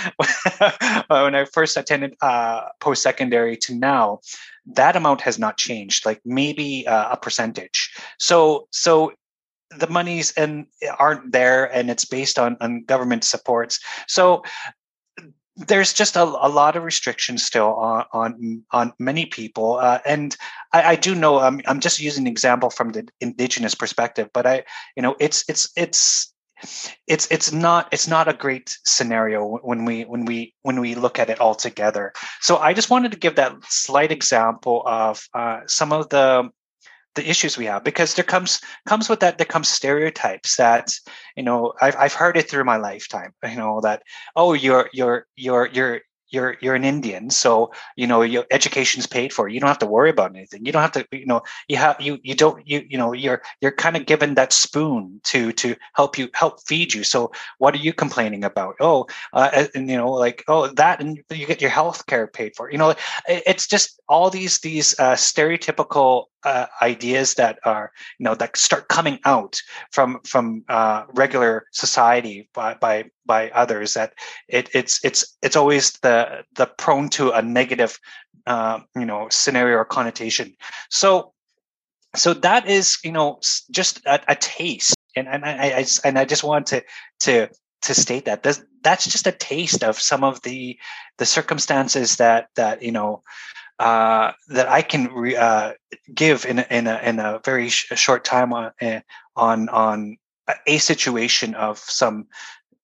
when 1.09 1.35
I 1.35 1.47
first 1.47 1.79
attended 1.79 2.15
uh, 2.21 2.69
post 2.81 3.03
secondary 3.03 3.57
to 3.57 3.75
now, 3.75 4.21
that 4.67 4.95
amount 4.95 5.23
has 5.23 5.39
not 5.39 5.57
changed, 5.57 6.05
like 6.05 6.21
maybe 6.23 6.87
uh, 6.87 7.13
a 7.13 7.17
percentage. 7.17 7.95
So, 8.19 8.69
so 8.73 9.15
the 9.79 9.89
monies 9.89 10.35
and 10.37 10.67
aren't 10.99 11.33
there, 11.33 11.65
and 11.75 11.91
it's 11.91 12.05
based 12.05 12.39
on 12.39 12.59
on 12.61 12.85
government 12.85 13.25
supports. 13.25 13.81
So 14.07 14.43
there's 15.57 15.93
just 15.93 16.17
a, 16.17 16.23
a 16.23 16.49
lot 16.49 16.77
of 16.77 16.83
restrictions 16.83 17.45
still 17.45 17.75
on 17.75 18.05
on, 18.13 18.63
on 18.73 18.93
many 18.99 19.27
people 19.27 19.75
uh, 19.77 20.01
and 20.05 20.37
I, 20.73 20.83
I, 20.83 20.97
do 20.97 21.15
know 21.15 21.39
I'm, 21.39 21.61
I'm 21.67 21.81
just 21.81 22.01
using 22.01 22.25
an 22.25 22.31
example 22.33 22.71
from 22.71 22.91
the 22.91 23.07
indigenous 23.21 23.75
perspective 23.75 24.31
but 24.33 24.47
i 24.47 24.65
you 24.97 25.03
know 25.03 25.15
it's 25.21 25.45
it's 25.49 25.71
it's 25.77 26.35
it's 27.07 27.27
it's 27.31 27.53
not 27.53 27.89
it's 27.93 28.09
not 28.09 28.29
a 28.29 28.33
great 28.33 28.77
scenario 28.85 29.59
when 29.59 29.85
we 29.85 30.03
when 30.03 30.25
we 30.25 30.55
when 30.63 30.81
we 30.81 30.95
look 30.95 31.19
at 31.19 31.31
it 31.31 31.41
all 31.41 31.55
together. 31.55 32.13
So 32.41 32.59
i 32.59 32.73
just 32.73 32.91
wanted 32.91 33.13
to 33.13 33.19
give 33.19 33.37
that 33.37 33.57
slight 33.69 34.13
example 34.13 34.83
of 34.87 35.27
uh, 35.35 35.61
some 35.67 35.93
of 35.93 36.09
the 36.09 36.51
the 37.15 37.29
issues 37.29 37.57
we 37.57 37.67
have 37.67 37.85
because 37.85 38.15
there 38.15 38.25
comes 38.25 38.61
comes 38.87 39.09
with 39.09 39.21
that 39.21 39.39
there 39.39 39.47
comes 39.47 39.69
stereotypes 39.69 40.57
that 40.57 40.99
you 41.37 41.43
know 41.43 41.73
I've 41.81 41.97
I've 41.97 42.15
heard 42.15 42.37
it 42.37 42.51
through 42.51 42.65
my 42.65 42.77
lifetime 42.77 43.33
you 43.49 43.57
know 43.57 43.81
that 43.83 44.03
oh 44.37 44.53
you're 44.53 44.89
you're 44.93 45.27
you're 45.37 45.67
you're 45.67 46.01
you're 46.35 46.57
you're 46.61 46.75
an 46.75 46.85
Indian, 46.85 47.31
so 47.31 47.73
you 47.97 48.07
know 48.07 48.23
your 48.23 48.45
education's 48.51 49.07
paid 49.07 49.33
for. 49.33 49.49
You 49.49 49.61
don't 49.61 49.69
have 49.69 49.79
to 49.79 49.87
worry 49.87 50.11
about 50.11 50.35
anything. 50.35 50.67
You 50.67 50.73
don't 50.73 50.83
have 50.83 50.93
to, 50.93 51.07
you 51.13 51.27
know, 51.27 51.43
you 51.69 51.77
have 51.77 52.01
you 52.01 52.19
you 52.23 52.35
don't 52.35 52.67
you 52.69 52.85
you 52.89 52.99
know 52.99 53.13
you're 53.13 53.41
you're 53.61 53.73
kind 53.73 53.97
of 53.97 54.07
given 54.07 54.35
that 54.35 54.53
spoon 54.53 55.21
to 55.25 55.53
to 55.53 55.77
help 55.95 56.19
you 56.19 56.29
help 56.35 56.61
feed 56.67 56.93
you. 56.93 57.05
So 57.05 57.33
what 57.59 57.75
are 57.75 57.79
you 57.79 57.93
complaining 57.93 58.45
about? 58.45 58.75
Oh, 58.81 59.07
uh, 59.33 59.67
and 59.75 59.89
you 59.89 59.97
know 59.97 60.11
like 60.11 60.45
oh 60.49 60.67
that 60.69 61.01
and 61.01 61.23
you 61.31 61.47
get 61.47 61.63
your 61.63 61.71
health 61.71 62.07
care 62.07 62.27
paid 62.27 62.57
for. 62.57 62.71
You 62.71 62.79
know, 62.79 62.95
it's 63.29 63.67
just 63.67 64.01
all 64.09 64.29
these 64.29 64.59
these 64.61 64.99
uh, 64.99 65.15
stereotypical 65.15 66.27
uh, 66.45 66.67
ideas 66.83 67.35
that 67.35 67.59
are 67.65 67.93
you 68.19 68.25
know 68.25 68.35
that 68.35 68.57
start 68.57 68.89
coming 68.89 69.19
out 69.25 69.61
from 69.91 70.21
from 70.25 70.65
uh, 70.69 71.05
regular 71.15 71.67
society 71.73 72.49
by 72.55 72.75
by 72.75 73.05
by 73.27 73.51
others 73.51 73.95
that 73.95 74.15
it, 74.49 74.69
it's 74.75 75.05
it's 75.05 75.37
it's 75.43 75.57
always 75.57 75.93
the 76.03 76.45
the 76.55 76.67
prone 76.67 77.09
to 77.09 77.31
a 77.31 77.43
negative 77.43 77.99
uh, 78.47 78.81
you 78.97 79.07
know 79.07 79.29
scenario 79.31 79.77
or 79.79 79.85
connotation. 79.85 80.55
So 80.91 81.33
so 82.15 82.35
that 82.35 82.69
is 82.69 82.99
you 83.05 83.13
know 83.13 83.41
just 83.71 84.05
a, 84.07 84.21
a 84.29 84.37
taste. 84.37 84.95
And 85.17 85.29
and 85.29 85.45
I, 85.45 85.69
I 85.69 85.87
and 86.05 86.19
I 86.19 86.25
just 86.25 86.45
want 86.45 86.67
to 86.69 86.83
to 87.21 87.49
to 87.83 87.95
state 87.95 88.25
that 88.25 88.43
that's 88.83 89.05
just 89.05 89.27
a 89.27 89.33
taste 89.33 89.85
of 89.85 90.01
some 90.01 90.25
of 90.25 90.41
the 90.43 90.79
the 91.19 91.27
circumstances 91.27 92.17
that 92.17 92.49
that 92.57 92.83
you 92.83 92.93
know 92.93 93.23
uh, 93.79 94.33
that 94.49 94.69
I 94.69 94.83
can 94.83 95.13
re, 95.13 95.37
uh, 95.37 95.73
give 96.15 96.45
in 96.45 96.61
a, 96.61 96.67
in 96.71 96.87
a, 96.87 96.99
in 96.99 97.19
a 97.19 97.41
very 97.45 97.69
sh- 97.69 97.87
short 97.95 98.25
time 98.25 98.53
on, 98.53 98.73
eh, 98.81 99.01
on 99.37 99.69
on 99.69 100.17
a 100.67 100.79
situation 100.79 101.55
of 101.55 101.79
some 101.79 102.27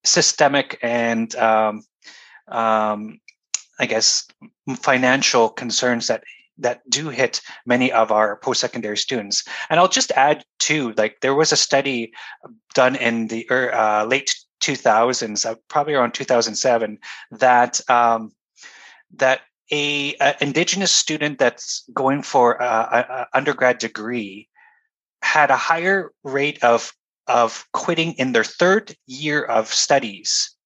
systemic 0.05 0.79
and 0.83 1.35
um, 1.37 1.83
um, 2.49 3.21
I 3.79 3.87
guess 3.87 4.27
financial 4.77 5.49
concerns 5.49 6.07
that 6.09 6.25
that 6.59 6.83
do 6.91 7.09
hit 7.09 7.41
many 7.65 7.91
of 7.91 8.13
our 8.13 8.37
post-secondary 8.37 8.97
students. 8.97 9.45
And 9.71 9.81
I'll 9.81 9.89
just 9.89 10.11
add 10.13 10.45
too, 10.59 10.93
like 10.97 11.21
there 11.21 11.35
was 11.35 11.53
a 11.53 11.57
study 11.57 12.13
done 12.75 12.97
in 12.97 13.29
the 13.29 13.49
uh, 13.49 14.05
late 14.05 14.35
2000s, 14.63 15.47
uh, 15.47 15.55
probably 15.69 15.95
around 15.95 16.13
2007, 16.13 16.99
that 17.33 17.81
um, 17.89 18.33
that 19.17 19.41
a, 19.71 20.15
a, 20.21 20.37
indigenous 20.41 20.93
student 20.93 21.39
that's 21.39 21.85
going 21.93 22.23
for 22.23 22.55
a, 22.55 23.27
a 23.33 23.37
undergrad 23.37 23.79
degree 23.79 24.49
had 25.23 25.51
a 25.51 25.57
higher 25.57 26.13
rate 26.25 26.63
of 26.65 26.93
of 27.27 27.65
quitting 27.73 28.13
in 28.15 28.33
their 28.33 28.45
third 28.45 28.97
year 29.07 29.45
of 29.45 29.73
studies. 29.73 30.57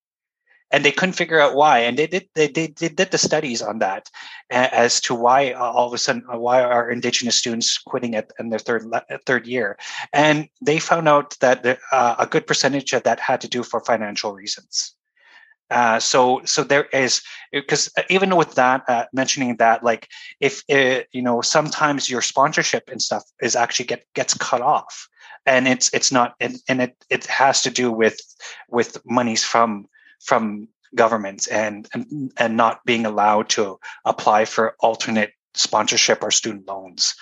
And 0.71 0.85
they 0.85 0.93
couldn't 0.93 1.13
figure 1.13 1.39
out 1.39 1.55
why 1.55 1.81
and 1.81 1.97
they 1.99 2.07
did 2.07 2.29
they, 2.35 2.49
they, 2.49 2.69
they 2.69 2.89
did 2.89 3.11
the 3.11 3.19
studies 3.19 3.63
on 3.63 3.79
that 3.79 4.09
as 4.51 5.01
to 5.03 5.15
why 5.15 5.53
uh, 5.53 5.61
all 5.61 5.87
of 5.87 5.93
a 5.93 5.99
sudden 5.99 6.25
uh, 6.33 6.39
why 6.39 6.63
are 6.63 6.91
indigenous 6.91 7.39
students 7.39 7.79
quitting 7.79 8.17
at 8.17 8.31
in 8.41 8.49
their 8.49 8.59
third 8.59 8.85
third 9.27 9.47
year? 9.47 9.79
And 10.13 10.49
they 10.61 10.81
found 10.81 11.07
out 11.07 11.37
that 11.41 11.63
the, 11.63 11.79
uh, 11.93 12.17
a 12.19 12.27
good 12.27 12.47
percentage 12.47 12.93
of 12.93 13.05
that 13.05 13.21
had 13.21 13.41
to 13.43 13.49
do 13.49 13.63
for 13.63 13.81
financial 13.81 14.33
reasons 14.33 14.97
uh, 15.71 15.99
so 15.99 16.43
so 16.45 16.63
there 16.63 16.85
is 16.93 17.23
because 17.53 17.91
even 18.11 18.37
with 18.37 18.55
that 18.55 18.83
uh, 18.89 19.05
mentioning 19.13 19.57
that 19.57 19.83
like 19.83 20.09
if 20.41 20.63
it, 20.69 21.09
you 21.13 21.23
know 21.23 21.41
sometimes 21.41 22.11
your 22.11 22.23
sponsorship 22.23 22.91
and 22.91 23.01
stuff 23.01 23.25
is 23.41 23.57
actually 23.57 23.87
get 23.87 24.05
gets 24.15 24.35
cut 24.35 24.61
off 24.61 25.09
and 25.47 25.67
it's 25.67 25.93
it's 25.95 26.13
not 26.13 26.35
and, 26.41 26.57
and 26.69 26.83
it 26.83 27.05
it 27.11 27.27
has 27.27 27.63
to 27.63 27.71
do 27.71 27.91
with 27.91 28.19
with 28.69 28.99
monies 29.07 29.43
from 29.43 29.87
from 30.21 30.69
governments 30.95 31.47
and 31.47 31.89
and 31.95 32.33
and 32.37 32.57
not 32.57 32.85
being 32.85 33.07
allowed 33.07 33.49
to 33.49 33.79
apply 34.05 34.45
for 34.45 34.77
alternate 34.81 35.33
sponsorship 35.55 36.23
or 36.23 36.31
student 36.31 36.67
loans 36.69 37.15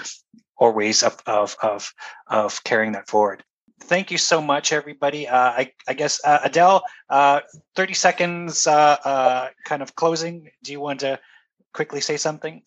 or 0.56 0.72
ways 0.72 1.02
of 1.02 1.16
of 1.26 1.56
of, 1.62 1.92
of 2.26 2.62
carrying 2.64 2.92
that 2.92 3.08
forward 3.08 3.42
thank 3.82 4.10
you 4.10 4.18
so 4.18 4.40
much, 4.40 4.72
everybody. 4.72 5.28
Uh, 5.28 5.36
I, 5.36 5.72
I, 5.88 5.94
guess 5.94 6.20
uh, 6.24 6.40
Adele, 6.44 6.82
uh, 7.10 7.40
thirty 7.74 7.94
seconds, 7.94 8.66
uh, 8.66 8.96
uh, 9.04 9.48
kind 9.64 9.82
of 9.82 9.94
closing. 9.94 10.50
Do 10.62 10.72
you 10.72 10.80
want 10.80 11.00
to 11.00 11.18
quickly 11.72 12.00
say 12.00 12.16
something? 12.16 12.62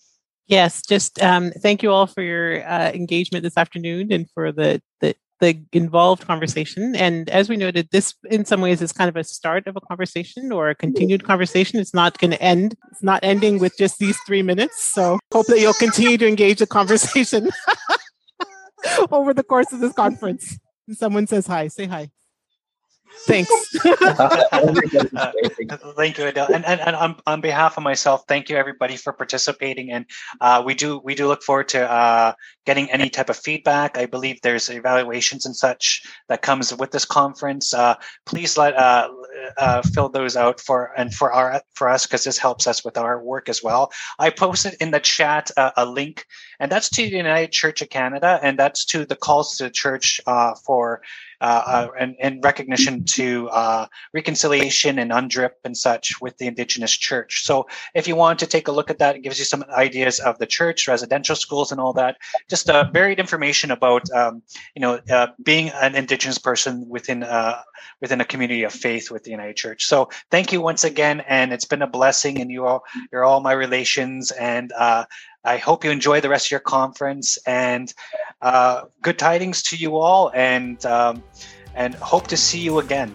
Yes, 0.48 0.84
just 0.88 1.22
um, 1.24 1.52
thank 1.52 1.82
you 1.82 1.92
all 1.92 2.06
for 2.06 2.22
your 2.22 2.68
uh, 2.68 2.92
engagement 2.92 3.44
this 3.44 3.58
afternoon 3.58 4.12
and 4.12 4.30
for 4.32 4.52
the 4.52 4.82
the 5.02 5.16
the 5.40 5.60
involved 5.74 6.26
conversation. 6.26 6.96
And 6.96 7.30
as 7.30 7.50
we 7.50 7.58
noted, 7.58 7.90
this 7.92 8.14
in 8.30 8.46
some 8.46 8.62
ways 8.62 8.82
is 8.82 8.92
kind 8.92 9.10
of 9.10 9.18
a 9.18 9.24
start 9.24 9.68
of 9.68 9.76
a 9.76 9.82
conversation 9.82 10.52
or 10.52 10.70
a 10.70 10.76
continued 10.76 11.24
conversation. 11.24 11.80
It's 11.80 11.94
not 11.94 12.18
going 12.20 12.32
to 12.32 12.42
end. 12.42 12.76
It's 12.92 13.04
not 13.04 13.20
ending 13.24 13.60
with 13.60 13.78
just 13.78 14.00
these 14.00 14.18
three 14.26 14.42
minutes. 14.42 14.86
So 14.94 15.20
hope 15.34 15.48
that 15.48 15.60
you'll 15.60 15.74
continue 15.74 16.18
to 16.18 16.28
engage 16.28 16.60
the 16.60 16.68
conversation 16.68 17.50
over 19.12 19.34
the 19.34 19.44
course 19.44 19.72
of 19.74 19.80
this 19.80 19.94
conference. 19.94 20.58
Someone 20.94 21.28
says 21.28 21.48
hi. 21.48 21.68
Say 21.68 21.86
hi. 21.86 22.12
Thanks. 23.20 23.50
uh, 23.86 24.42
thank 25.96 26.18
you, 26.18 26.28
Adele. 26.28 26.48
And, 26.54 26.66
and, 26.66 26.82
and 26.82 26.96
on, 26.96 27.16
on, 27.26 27.42
behalf 27.42 27.78
of 27.78 27.84
myself, 27.84 28.24
thank 28.28 28.50
you 28.50 28.58
everybody 28.58 28.98
for 28.98 29.14
participating. 29.14 29.92
And 29.92 30.06
uh, 30.42 30.62
we 30.66 30.74
do 30.76 31.00
we 31.04 31.16
do 31.16 31.28
look 31.28 31.42
forward 31.42 31.70
to 31.70 31.90
uh, 31.90 32.34
getting 32.66 32.92
any 32.92 33.10
type 33.10 33.30
of 33.30 33.38
feedback. 33.38 33.98
I 33.98 34.06
believe 34.06 34.42
there's 34.42 34.70
evaluations 34.70 35.46
and 35.46 35.56
such 35.56 36.04
that 36.28 36.42
comes 36.42 36.76
with 36.76 36.92
this 36.92 37.06
conference. 37.06 37.74
Uh, 37.74 37.96
please 38.26 38.58
let 38.58 38.78
uh, 39.36 39.52
uh, 39.58 39.82
fill 39.82 40.10
those 40.10 40.36
out 40.36 40.60
for 40.60 40.92
and 40.98 41.14
for 41.14 41.32
our 41.32 41.62
for 41.74 41.90
us 41.90 42.06
because 42.06 42.24
this 42.24 42.38
helps 42.38 42.68
us 42.68 42.84
with 42.84 42.98
our 42.98 43.22
work 43.22 43.50
as 43.50 43.64
well. 43.64 43.92
I 44.20 44.30
posted 44.30 44.76
in 44.80 44.92
the 44.92 45.00
chat 45.00 45.52
a 45.58 45.86
link, 45.86 46.26
and 46.60 46.72
that's 46.72 46.90
to 46.92 47.10
the 47.10 47.18
United 47.18 47.52
Church 47.52 47.82
of 47.82 47.90
Canada, 47.90 48.40
and 48.42 48.58
that's 48.58 48.86
to 48.86 49.06
the 49.06 49.16
calls 49.16 49.58
to 49.58 49.66
the 49.66 49.70
church 49.70 50.20
for 50.66 51.02
uh, 51.42 51.88
uh, 51.92 52.06
and, 52.20 52.44
recognition 52.44 53.04
to 53.04 53.50
uh, 53.50 53.86
reconciliation 54.14 54.98
and 55.00 55.12
UNDRIP 55.12 55.52
and 55.64 55.76
such 55.76 56.14
with 56.22 56.38
the 56.38 56.48
Indigenous 56.48 56.92
Church. 56.92 57.44
So 57.44 57.68
if 57.94 58.08
you 58.08 58.16
want 58.16 58.40
to 58.40 58.48
take 58.48 58.68
a 58.68 58.72
look 58.72 58.90
at 58.90 59.00
that, 59.00 59.16
it 59.16 59.20
gives 59.20 59.38
you 59.38 59.46
some 59.46 59.64
ideas 59.70 60.20
of 60.20 60.38
the 60.38 60.46
church, 60.46 60.88
residential 60.88 61.36
schools, 61.36 61.72
and 61.72 61.82
all 61.82 61.94
that. 61.94 62.18
Just 62.50 62.70
uh, 62.70 62.86
varied 62.92 63.20
information 63.20 63.72
about 63.72 64.10
um, 64.12 64.44
you 64.76 64.82
know 64.82 65.00
uh, 65.10 65.28
being 65.44 65.70
an 65.70 65.96
Indigenous 65.96 66.38
person 66.38 66.88
within 66.88 67.24
uh, 67.24 67.62
within 68.02 68.22
a 68.22 68.26
community 68.26 68.64
of 68.64 68.72
faith 68.72 69.12
with 69.12 69.25
the 69.26 69.32
United 69.32 69.56
Church. 69.56 69.86
So 69.86 70.10
thank 70.32 70.54
you 70.54 70.62
once 70.62 70.84
again, 70.84 71.22
and 71.28 71.52
it's 71.52 71.66
been 71.66 71.82
a 71.82 71.88
blessing. 71.88 72.40
And 72.40 72.50
you 72.50 72.66
all 72.66 72.84
you're 73.12 73.26
all 73.26 73.42
my 73.42 73.52
relations, 73.54 74.32
and 74.32 74.72
I 75.46 75.58
hope 75.58 75.86
you 75.86 75.92
enjoy 75.92 76.22
the 76.22 76.30
rest 76.30 76.48
of 76.48 76.52
your 76.52 76.60
conference 76.60 77.38
and 77.46 77.94
uh, 78.42 78.82
good 79.02 79.20
tidings 79.20 79.62
to 79.64 79.78
you 79.78 79.98
all 79.98 80.32
and 80.34 80.84
um, 80.86 81.24
and 81.76 81.94
hope 81.96 82.28
to 82.28 82.38
see 82.38 82.60
you 82.60 82.80
again. 82.80 83.14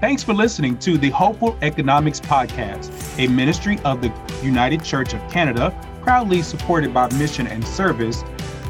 Thanks 0.00 0.22
for 0.22 0.34
listening 0.34 0.78
to 0.80 0.96
the 0.96 1.10
Hopeful 1.10 1.56
Economics 1.62 2.20
Podcast, 2.20 2.92
a 3.18 3.26
ministry 3.28 3.80
of 3.84 4.00
the 4.00 4.12
United 4.42 4.84
Church 4.84 5.14
of 5.14 5.30
Canada, 5.30 5.74
proudly 6.02 6.42
supported 6.42 6.94
by 6.94 7.10
Mission 7.14 7.46
and 7.46 7.66
Service, 7.66 8.22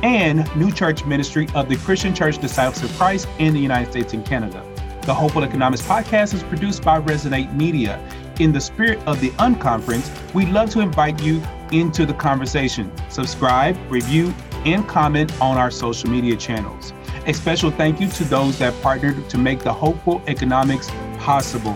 and 0.03 0.49
New 0.57 0.71
Church 0.71 1.05
Ministry 1.05 1.49
of 1.55 1.69
the 1.69 1.77
Christian 1.77 2.15
Church 2.15 2.39
Disciples 2.39 2.83
of 2.83 2.97
Christ 2.97 3.29
in 3.39 3.53
the 3.53 3.61
United 3.61 3.91
States 3.91 4.15
and 4.15 4.25
Canada. 4.25 4.65
The 5.07 5.15
Hopeful 5.15 5.45
Economics 5.45 5.83
Podcast 5.83 6.35
is 6.35 6.43
produced 6.43 6.83
by 6.83 7.01
Resonate 7.01 7.55
Media. 7.55 8.01
In 8.41 8.51
the 8.51 8.61
spirit 8.61 8.99
of 9.07 9.21
the 9.21 9.31
Unconference, 9.39 10.11
we'd 10.35 10.49
love 10.49 10.69
to 10.71 10.81
invite 10.81 11.23
you 11.23 11.41
into 11.71 12.05
the 12.07 12.13
conversation. 12.13 12.91
Subscribe, 13.09 13.79
review, 13.89 14.35
and 14.65 14.87
comment 14.89 15.33
on 15.41 15.59
our 15.59 15.71
social 15.71 16.11
media 16.11 16.35
channels. 16.35 16.93
A 17.27 17.33
special 17.33 17.71
thank 17.71 18.01
you 18.01 18.09
to 18.09 18.25
those 18.25 18.59
that 18.59 18.75
partnered 18.83 19.31
to 19.31 19.39
make 19.39 19.61
the 19.61 19.73
Hopeful 19.73 20.21
Economics 20.27 20.91
possible. 21.19 21.75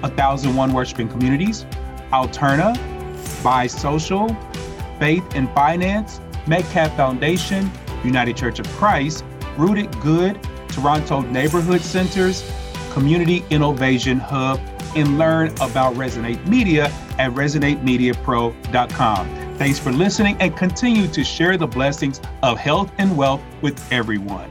1001 0.00 0.72
Worshiping 0.72 1.08
Communities, 1.08 1.64
Alterna, 2.12 2.74
Buy 3.44 3.68
Social, 3.68 4.36
Faith 4.98 5.22
and 5.36 5.48
Finance, 5.50 6.20
Metcalf 6.48 6.96
Foundation, 6.96 7.70
United 8.02 8.36
Church 8.36 8.58
of 8.58 8.66
Christ, 8.70 9.24
Rooted 9.56 9.88
Good, 10.00 10.36
Toronto 10.66 11.20
Neighborhood 11.20 11.82
Centers, 11.82 12.42
Community 12.92 13.44
Innovation 13.50 14.18
Hub, 14.18 14.60
and 14.94 15.18
learn 15.18 15.48
about 15.60 15.94
Resonate 15.94 16.46
Media 16.46 16.86
at 17.18 17.32
resonatemediapro.com. 17.32 19.56
Thanks 19.56 19.78
for 19.78 19.92
listening 19.92 20.36
and 20.40 20.56
continue 20.56 21.06
to 21.08 21.24
share 21.24 21.56
the 21.56 21.66
blessings 21.66 22.20
of 22.42 22.58
health 22.58 22.92
and 22.98 23.16
wealth 23.16 23.40
with 23.62 23.80
everyone. 23.90 24.50